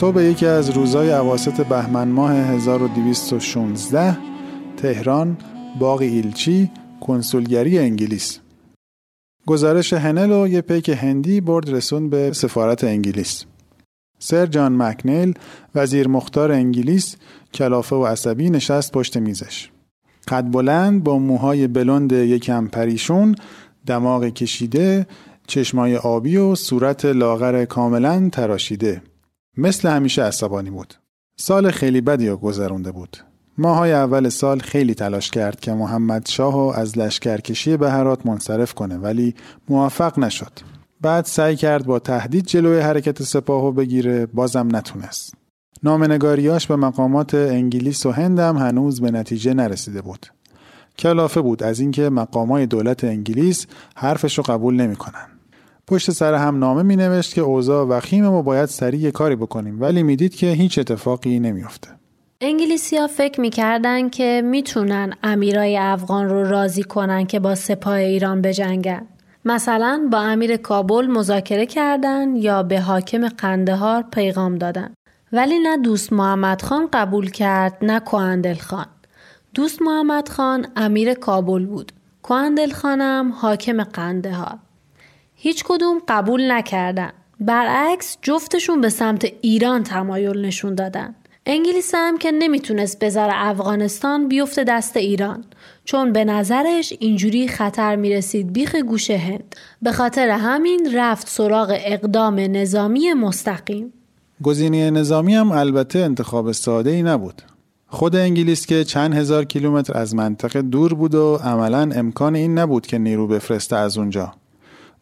صبح 0.00 0.22
یکی 0.22 0.46
از 0.46 0.70
روزای 0.70 1.10
عواست 1.10 1.60
بهمن 1.60 2.08
ماه 2.08 2.32
1216 2.32 4.18
تهران 4.76 5.36
باغ 5.78 6.00
ایلچی 6.00 6.70
کنسولگری 7.00 7.78
انگلیس. 7.78 8.38
گزارش 9.46 9.92
هنل 9.92 10.32
و 10.32 10.48
یه 10.48 10.60
پیک 10.60 10.88
هندی 10.88 11.40
برد 11.40 11.70
رسون 11.70 12.10
به 12.10 12.32
سفارت 12.32 12.84
انگلیس. 12.84 13.44
سر 14.18 14.46
جان 14.46 14.76
مکنیل 14.76 15.34
وزیر 15.74 16.08
مختار 16.08 16.52
انگلیس 16.52 17.16
کلافه 17.54 17.96
و 17.96 18.06
عصبی 18.06 18.50
نشست 18.50 18.92
پشت 18.92 19.16
میزش. 19.16 19.70
قد 20.28 20.50
بلند 20.50 21.04
با 21.04 21.18
موهای 21.18 21.66
بلند 21.66 22.12
یکم 22.12 22.66
پریشون 22.66 23.34
دماغ 23.86 24.24
کشیده 24.24 25.06
چشمای 25.46 25.96
آبی 25.96 26.36
و 26.36 26.54
صورت 26.54 27.04
لاغر 27.04 27.64
کاملا 27.64 28.28
تراشیده. 28.32 29.02
مثل 29.56 29.88
همیشه 29.88 30.22
عصبانی 30.22 30.70
بود. 30.70 30.94
سال 31.36 31.70
خیلی 31.70 32.00
بدی 32.00 32.28
رو 32.28 32.36
گذرونده 32.36 32.92
بود. 32.92 33.16
ماهای 33.58 33.92
اول 33.92 34.28
سال 34.28 34.58
خیلی 34.58 34.94
تلاش 34.94 35.30
کرد 35.30 35.60
که 35.60 35.72
محمد 35.72 36.26
شاه 36.26 36.78
از 36.78 36.98
لشکرکشی 36.98 37.76
به 37.76 37.90
هرات 37.90 38.26
منصرف 38.26 38.74
کنه 38.74 38.96
ولی 38.96 39.34
موفق 39.68 40.18
نشد. 40.18 40.52
بعد 41.00 41.24
سعی 41.24 41.56
کرد 41.56 41.86
با 41.86 41.98
تهدید 41.98 42.46
جلوی 42.46 42.78
حرکت 42.78 43.22
سپاهو 43.22 43.72
بگیره 43.72 44.26
بازم 44.26 44.76
نتونست. 44.76 45.34
نامنگاریاش 45.82 46.66
به 46.66 46.76
مقامات 46.76 47.34
انگلیس 47.34 48.06
و 48.06 48.10
هندم 48.10 48.56
هنوز 48.56 49.00
به 49.00 49.10
نتیجه 49.10 49.54
نرسیده 49.54 50.02
بود. 50.02 50.26
کلافه 50.98 51.40
بود 51.40 51.62
از 51.62 51.80
اینکه 51.80 52.08
مقامای 52.08 52.66
دولت 52.66 53.04
انگلیس 53.04 53.66
حرفش 53.96 54.38
رو 54.38 54.44
قبول 54.44 54.74
نمی‌کنن. 54.74 55.39
پشت 55.90 56.10
سر 56.10 56.34
هم 56.34 56.58
نامه 56.58 56.82
می 56.82 56.96
نوشت 56.96 57.34
که 57.34 57.40
اوضاع 57.40 57.86
وخیم 57.86 58.26
و 58.26 58.42
باید 58.42 58.68
سریع 58.68 59.10
کاری 59.10 59.36
بکنیم 59.36 59.80
ولی 59.80 60.02
می‌دید 60.02 60.34
که 60.34 60.46
هیچ 60.46 60.78
اتفاقی 60.78 61.40
نمیافته. 61.40 61.88
انگلیسی 62.40 62.96
ها 62.96 63.06
فکر 63.06 63.40
می‌کردن 63.40 64.08
که 64.08 64.42
می‌تونن 64.44 65.12
امیرای 65.22 65.78
افغان 65.78 66.28
رو 66.28 66.44
راضی 66.44 66.82
کنن 66.82 67.26
که 67.26 67.40
با 67.40 67.54
سپاه 67.54 67.94
ایران 67.94 68.42
بجنگن. 68.42 69.06
مثلا 69.44 70.08
با 70.12 70.18
امیر 70.18 70.56
کابل 70.56 71.06
مذاکره 71.06 71.66
کردن 71.66 72.36
یا 72.36 72.62
به 72.62 72.80
حاکم 72.80 73.28
قندهار 73.28 74.04
پیغام 74.12 74.58
دادن. 74.58 74.94
ولی 75.32 75.58
نه 75.58 75.76
دوست 75.76 76.12
محمد 76.12 76.62
خان 76.62 76.88
قبول 76.92 77.30
کرد 77.30 77.76
نه 77.82 78.00
کوهندل 78.00 78.58
خان. 78.58 78.86
دوست 79.54 79.82
محمد 79.82 80.28
خان 80.28 80.66
امیر 80.76 81.14
کابل 81.14 81.66
بود. 81.66 81.92
کوهندل 82.22 82.70
خانم 82.70 83.32
حاکم 83.32 83.84
قندهار. 83.84 84.58
هیچ 85.42 85.64
کدوم 85.64 86.02
قبول 86.08 86.52
نکردن. 86.52 87.10
برعکس 87.40 88.18
جفتشون 88.22 88.80
به 88.80 88.88
سمت 88.88 89.26
ایران 89.40 89.82
تمایل 89.82 90.44
نشون 90.44 90.74
دادن. 90.74 91.14
انگلیس 91.46 91.90
هم 91.94 92.18
که 92.18 92.32
نمی‌تونست 92.32 92.98
بذاره 92.98 93.32
افغانستان 93.34 94.28
بیفته 94.28 94.64
دست 94.64 94.96
ایران. 94.96 95.44
چون 95.84 96.12
به 96.12 96.24
نظرش 96.24 96.92
اینجوری 96.98 97.48
خطر 97.48 97.96
می‌رسید 97.96 98.52
بیخ 98.52 98.76
گوش 98.76 99.10
هند. 99.10 99.56
به 99.82 99.92
خاطر 99.92 100.28
همین 100.28 100.90
رفت 100.94 101.28
سراغ 101.28 101.78
اقدام 101.84 102.40
نظامی 102.40 103.12
مستقیم. 103.12 103.92
گزینه 104.42 104.90
نظامی 104.90 105.34
هم 105.34 105.52
البته 105.52 105.98
انتخاب 105.98 106.52
ساده 106.52 106.90
ای 106.90 107.02
نبود. 107.02 107.42
خود 107.88 108.16
انگلیس 108.16 108.66
که 108.66 108.84
چند 108.84 109.14
هزار 109.14 109.44
کیلومتر 109.44 109.98
از 109.98 110.14
منطقه 110.14 110.62
دور 110.62 110.94
بود 110.94 111.14
و 111.14 111.36
عملا 111.36 111.90
امکان 111.94 112.34
این 112.34 112.58
نبود 112.58 112.86
که 112.86 112.98
نیرو 112.98 113.26
بفرسته 113.26 113.76
از 113.76 113.98
اونجا. 113.98 114.32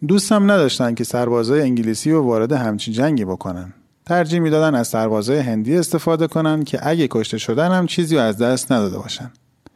دوستم 0.07 0.51
نداشتن 0.51 0.95
که 0.95 1.05
سربازای 1.05 1.61
انگلیسی 1.61 2.11
رو 2.11 2.23
وارد 2.23 2.53
همچین 2.53 2.95
جنگی 2.95 3.25
بکنن. 3.25 3.73
ترجیح 4.07 4.41
می‌دادن 4.41 4.75
از 4.75 4.89
سربازای 4.89 5.39
هندی 5.39 5.77
استفاده 5.77 6.27
کنن 6.27 6.65
که 6.65 6.79
اگه 6.83 7.09
کشته 7.11 7.39
شدن 7.39 7.71
هم 7.71 7.87
چیزی 7.87 8.17
رو 8.17 8.23
از 8.23 8.39
دست 8.39 8.73
نداده 8.73 8.99
باشن. 8.99 9.31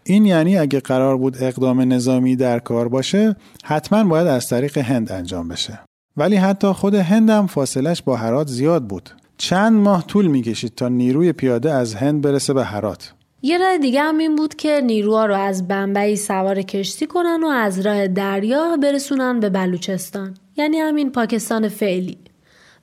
این 0.05 0.27
یعنی 0.27 0.59
اگه 0.59 0.81
قرار 0.81 1.17
بود 1.17 1.43
اقدام 1.43 1.93
نظامی 1.93 2.37
در 2.37 2.59
کار 2.59 2.89
باشه 2.89 3.37
حتما 3.65 4.05
باید 4.05 4.27
از 4.27 4.49
طریق 4.49 4.79
هند 4.79 5.13
انجام 5.13 5.49
بشه. 5.49 5.81
ولی 6.17 6.37
حتی 6.37 6.73
خود 6.73 6.95
هند 6.95 7.31
هم 7.31 7.47
فاصلش 7.47 8.03
با 8.03 8.17
هرات 8.17 8.49
زیاد 8.49 8.85
بود. 8.85 9.11
چند 9.37 9.73
ماه 9.73 10.07
طول 10.07 10.27
می‌کشید 10.27 10.75
تا 10.75 10.89
نیروی 10.89 11.33
پیاده 11.33 11.73
از 11.73 11.95
هند 11.95 12.23
برسه 12.23 12.53
به 12.53 12.65
هرات. 12.65 13.15
یه 13.45 13.59
راه 13.59 13.79
دیگه 13.79 14.03
هم 14.03 14.19
این 14.19 14.37
بود 14.37 14.55
که 14.55 14.81
نیروها 14.85 15.27
رو 15.27 15.35
از 15.35 15.69
بمبئی 15.69 16.17
سوار 16.17 16.63
کشتی 16.63 17.07
کنن 17.07 17.45
و 17.45 17.47
از 17.47 17.87
راه 17.87 18.07
دریا 18.07 18.77
برسونن 18.77 19.41
به 19.41 19.51
بلوچستان. 19.51 20.35
یعنی 20.57 20.79
همین 20.79 21.13
پاکستان 21.13 21.69
فعلی. 21.69 22.19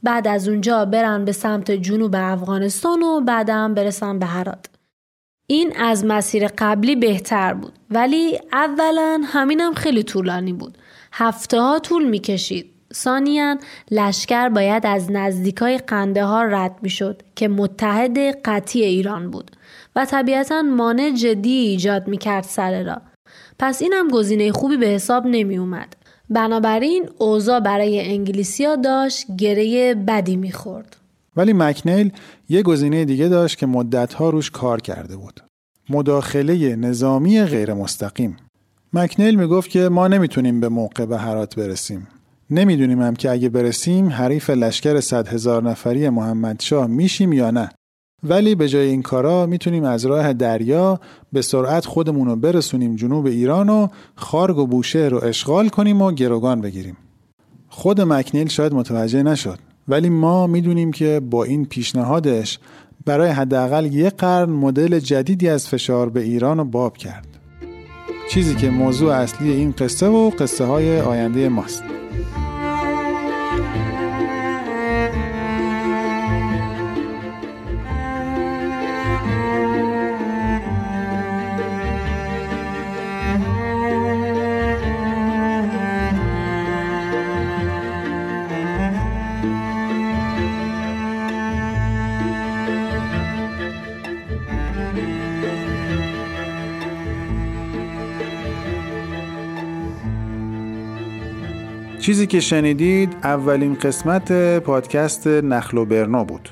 بعد 0.03 0.27
از 0.27 0.47
اونجا 0.47 0.85
برن 0.85 1.25
به 1.25 1.31
سمت 1.31 1.71
جنوب 1.71 2.15
افغانستان 2.17 3.03
و 3.03 3.21
بعدم 3.21 3.73
برسن 3.73 4.19
به 4.19 4.25
هرات. 4.25 4.65
این 5.47 5.73
از 5.77 6.05
مسیر 6.05 6.47
قبلی 6.47 6.95
بهتر 6.95 7.53
بود. 7.53 7.73
ولی 7.89 8.39
اولا 8.53 9.21
همینم 9.25 9.73
خیلی 9.73 10.03
طولانی 10.03 10.53
بود. 10.53 10.77
هفته 11.11 11.61
ها 11.61 11.79
طول 11.79 12.03
می‌کشید. 12.09 12.71
ثانیا 12.93 13.57
لشکر 13.91 14.49
باید 14.49 14.85
از 14.85 15.11
نزدیکای 15.11 15.77
قندهار 15.77 16.45
رد 16.45 16.75
می‌شد 16.81 17.21
که 17.35 17.47
متحد 17.47 18.17
قطعی 18.45 18.83
ایران 18.83 19.31
بود. 19.31 19.51
طبیعتا 20.05 20.61
مانع 20.61 21.11
جدی 21.11 21.49
ایجاد 21.49 22.07
می‌کرد 22.07 22.43
سر 22.43 22.83
را 22.83 23.01
پس 23.59 23.81
اینم 23.81 24.07
گزینه 24.07 24.51
خوبی 24.51 24.77
به 24.77 24.87
حساب 24.87 25.23
نمی 25.27 25.57
اومد. 25.57 25.95
بنابراین 26.29 27.09
اوضاع 27.17 27.59
برای 27.59 28.01
انگلیسیا 28.01 28.75
داشت 28.75 29.25
گره 29.37 29.95
بدی 29.95 30.35
می‌خورد. 30.35 30.95
ولی 31.35 31.53
مکنیل 31.53 32.11
یه 32.49 32.61
گزینه 32.61 33.05
دیگه 33.05 33.27
داشت 33.27 33.57
که 33.57 33.65
مدتها 33.65 34.29
روش 34.29 34.51
کار 34.51 34.81
کرده 34.81 35.17
بود. 35.17 35.39
مداخله 35.89 36.75
نظامی 36.75 37.43
غیر 37.43 37.73
مستقیم. 37.73 38.37
مکنیل 38.93 39.35
می‌گفت 39.35 39.69
که 39.69 39.89
ما 39.89 40.07
نمی‌تونیم 40.07 40.59
به 40.59 40.69
موقع 40.69 41.05
به 41.05 41.17
هرات 41.17 41.55
برسیم. 41.55 42.07
نمی‌دونیم 42.49 43.01
هم 43.01 43.15
که 43.15 43.29
اگه 43.29 43.49
برسیم 43.49 44.09
حریف 44.09 44.49
لشکر 44.49 44.99
صد 44.99 45.27
هزار 45.27 45.63
نفری 45.63 46.09
محمدشاه 46.09 46.87
میشیم 46.87 47.33
یا 47.33 47.51
نه. 47.51 47.69
ولی 48.23 48.55
به 48.55 48.67
جای 48.67 48.89
این 48.89 49.01
کارا 49.01 49.45
می‌تونیم 49.45 49.83
از 49.83 50.05
راه 50.05 50.33
دریا 50.33 50.99
به 51.33 51.41
سرعت 51.41 51.85
خودمون 51.85 52.27
رو 52.27 52.35
برسونیم 52.35 52.95
جنوب 52.95 53.25
ایران 53.25 53.69
و 53.69 53.87
خارگ 54.15 54.57
و 54.57 54.67
بوشهر 54.67 55.09
رو 55.09 55.23
اشغال 55.23 55.69
کنیم 55.69 56.01
و 56.01 56.11
گروگان 56.11 56.61
بگیریم. 56.61 56.97
خود 57.69 58.01
مکنیل 58.01 58.47
شاید 58.47 58.73
متوجه 58.73 59.23
نشد 59.23 59.59
ولی 59.87 60.09
ما 60.09 60.47
می‌دونیم 60.47 60.91
که 60.91 61.21
با 61.29 61.43
این 61.43 61.65
پیشنهادش 61.65 62.59
برای 63.05 63.29
حداقل 63.29 63.85
یک 63.85 64.13
قرن 64.17 64.49
مدل 64.49 64.99
جدیدی 64.99 65.49
از 65.49 65.67
فشار 65.67 66.09
به 66.09 66.21
ایران 66.21 66.57
رو 66.57 66.65
باب 66.65 66.97
کرد. 66.97 67.27
چیزی 68.29 68.55
که 68.55 68.69
موضوع 68.69 69.13
اصلی 69.13 69.51
این 69.51 69.71
قصه 69.71 70.07
و 70.07 70.29
قصه 70.29 70.65
های 70.65 71.01
آینده 71.01 71.49
ماست. 71.49 71.83
چیزی 102.09 102.27
که 102.27 102.39
شنیدید 102.39 103.15
اولین 103.23 103.75
قسمت 103.75 104.31
پادکست 104.59 105.27
نخل 105.27 105.77
و 105.77 105.85
برنا 105.85 106.23
بود. 106.23 106.49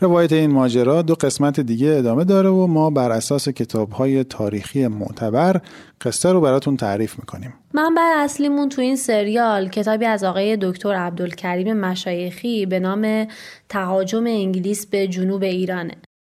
روایت 0.00 0.32
این 0.32 0.50
ماجرا 0.50 1.02
دو 1.02 1.14
قسمت 1.14 1.60
دیگه 1.60 1.88
ادامه 1.88 2.24
داره 2.24 2.48
و 2.48 2.66
ما 2.66 2.90
بر 2.90 3.10
اساس 3.10 3.48
کتابهای 3.48 4.24
تاریخی 4.24 4.86
معتبر 4.86 5.60
قصه 6.00 6.32
رو 6.32 6.40
براتون 6.40 6.76
تعریف 6.76 7.18
می‌کنیم. 7.18 7.54
منبع 7.74 8.02
اصلیمون 8.16 8.68
تو 8.68 8.82
این 8.82 8.96
سریال 8.96 9.68
کتابی 9.68 10.04
از 10.04 10.24
آقای 10.24 10.58
دکتر 10.60 10.94
عبدالکریم 10.94 11.76
مشایخی 11.76 12.66
به 12.66 12.80
نام 12.80 13.26
تهاجم 13.68 14.26
انگلیس 14.26 14.86
به 14.86 15.06
جنوب 15.06 15.42
ایرانه. 15.42 15.94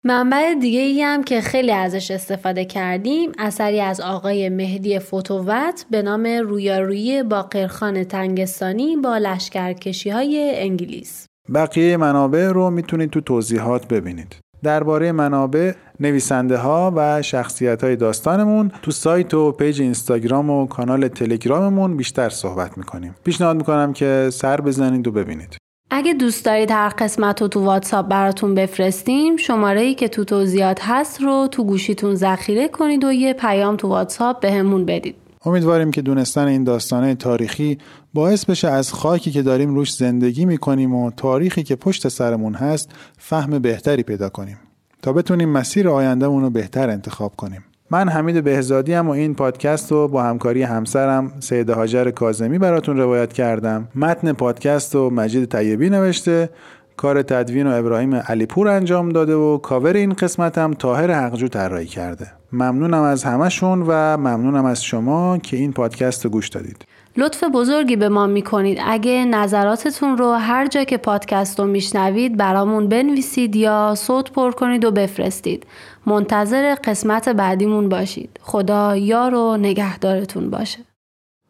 منبع 0.04 0.54
دیگه 0.54 0.80
ای 0.80 1.02
هم 1.02 1.24
که 1.24 1.40
خیلی 1.40 1.72
ازش 1.72 2.10
استفاده 2.10 2.64
کردیم 2.64 3.32
اثری 3.38 3.80
از 3.80 4.00
آقای 4.00 4.48
مهدی 4.48 4.98
فوتووت 4.98 5.84
به 5.90 6.02
نام 6.02 6.26
رویارویی 6.26 7.22
با 7.22 7.42
قرخان 7.42 8.04
تنگستانی 8.04 8.96
با 8.96 9.18
لشکرکشی 9.18 10.10
های 10.10 10.52
انگلیس. 10.56 11.26
بقیه 11.54 11.96
منابع 11.96 12.48
رو 12.48 12.70
می‌تونید 12.70 13.10
تو 13.10 13.20
توضیحات 13.20 13.88
ببینید. 13.88 14.36
درباره 14.62 15.12
منابع 15.12 15.72
نویسنده 16.00 16.56
ها 16.56 16.92
و 16.96 17.22
شخصیت 17.22 17.84
های 17.84 17.96
داستانمون 17.96 18.70
تو 18.82 18.90
سایت 18.90 19.34
و 19.34 19.52
page 19.52 19.80
اینستاگرام 19.80 20.50
و 20.50 20.66
کانال 20.66 21.08
تلگراممون 21.08 21.96
بیشتر 21.96 22.28
صحبت 22.28 22.78
می‌کنیم. 22.78 23.14
پیشنهاد 23.24 23.56
می‌کنم 23.56 23.92
که 23.92 24.28
سر 24.32 24.60
بزنید 24.60 25.06
و 25.08 25.12
ببینید. 25.12 25.56
اگه 25.90 26.14
دوست 26.14 26.44
دارید 26.44 26.70
هر 26.70 26.88
قسمت 26.88 27.42
رو 27.42 27.48
تو 27.48 27.64
واتساپ 27.64 28.08
براتون 28.08 28.54
بفرستیم 28.54 29.36
شماره 29.36 29.80
ای 29.80 29.94
که 29.94 30.08
تو 30.08 30.24
توضیحات 30.24 30.78
هست 30.82 31.20
رو 31.20 31.48
تو 31.52 31.64
گوشیتون 31.64 32.14
ذخیره 32.14 32.68
کنید 32.68 33.04
و 33.04 33.12
یه 33.12 33.32
پیام 33.32 33.76
تو 33.76 33.88
واتساپ 33.88 34.40
بهمون 34.40 34.84
بدید. 34.84 35.14
امیدواریم 35.44 35.90
که 35.90 36.02
دونستن 36.02 36.46
این 36.46 36.64
داستانه 36.64 37.14
تاریخی 37.14 37.78
باعث 38.14 38.44
بشه 38.44 38.68
از 38.68 38.92
خاکی 38.92 39.30
که 39.30 39.42
داریم 39.42 39.74
روش 39.74 39.94
زندگی 39.94 40.44
می‌کنیم 40.44 40.94
و 40.94 41.10
تاریخی 41.10 41.62
که 41.62 41.76
پشت 41.76 42.08
سرمون 42.08 42.54
هست 42.54 42.90
فهم 43.18 43.58
بهتری 43.58 44.02
پیدا 44.02 44.28
کنیم. 44.28 44.58
تا 45.02 45.12
بتونیم 45.12 45.48
مسیر 45.48 45.88
آیندهمون 45.88 46.42
رو 46.42 46.50
بهتر 46.50 46.90
انتخاب 46.90 47.36
کنیم. 47.36 47.64
من 47.90 48.08
حمید 48.08 48.44
بهزادی 48.44 48.92
هم 48.92 49.08
و 49.08 49.10
این 49.10 49.34
پادکست 49.34 49.92
رو 49.92 50.08
با 50.08 50.22
همکاری 50.22 50.62
همسرم 50.62 51.32
سید 51.40 51.70
هاجر 51.70 52.10
کازمی 52.10 52.58
براتون 52.58 52.96
روایت 52.96 53.32
کردم. 53.32 53.88
متن 53.94 54.32
پادکست 54.32 54.94
رو 54.94 55.10
مجید 55.10 55.48
طیبی 55.48 55.90
نوشته. 55.90 56.50
کار 56.96 57.22
تدوین 57.22 57.66
و 57.66 57.74
ابراهیم 57.74 58.14
علیپور 58.14 58.68
انجام 58.68 59.08
داده 59.08 59.34
و 59.34 59.58
کاور 59.58 59.92
این 59.92 60.12
قسمت 60.12 60.58
هم 60.58 60.74
تاهر 60.74 61.10
حقجو 61.10 61.48
طراحی 61.48 61.86
کرده. 61.86 62.26
ممنونم 62.52 63.02
از 63.02 63.24
همشون 63.24 63.82
و 63.82 64.16
ممنونم 64.16 64.64
از 64.64 64.84
شما 64.84 65.38
که 65.38 65.56
این 65.56 65.72
پادکست 65.72 66.24
رو 66.24 66.30
گوش 66.30 66.48
دادید. 66.48 66.84
لطف 67.16 67.44
بزرگی 67.54 67.96
به 67.96 68.08
ما 68.08 68.26
می‌کنید. 68.26 68.78
اگه 68.86 69.24
نظراتتون 69.24 70.18
رو 70.18 70.32
هر 70.32 70.66
جا 70.66 70.84
که 70.84 70.96
پادکست 70.96 71.60
رو 71.60 71.66
میشنوید 71.66 72.36
برامون 72.36 72.88
بنویسید 72.88 73.56
یا 73.56 73.94
صوت 73.96 74.32
پر 74.32 74.50
کنید 74.50 74.84
و 74.84 74.90
بفرستید. 74.90 75.66
منتظر 76.08 76.74
قسمت 76.74 77.28
بعدیمون 77.28 77.88
باشید. 77.88 78.40
خدا 78.42 78.96
یار 78.96 79.34
و 79.34 79.56
نگهدارتون 79.56 80.50
باشه. 80.50 80.78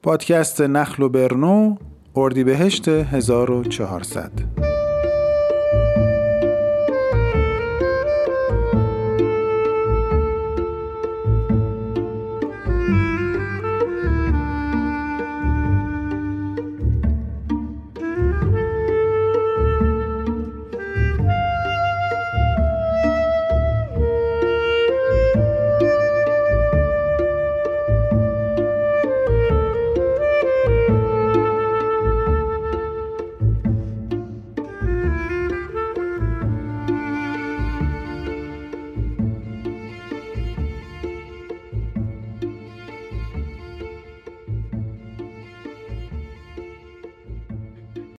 پادکست 0.02 0.60
نخل 0.60 1.02
و 1.02 1.08
برنو 1.08 1.76
اردیبهشت 2.16 2.88
1400 2.88 4.67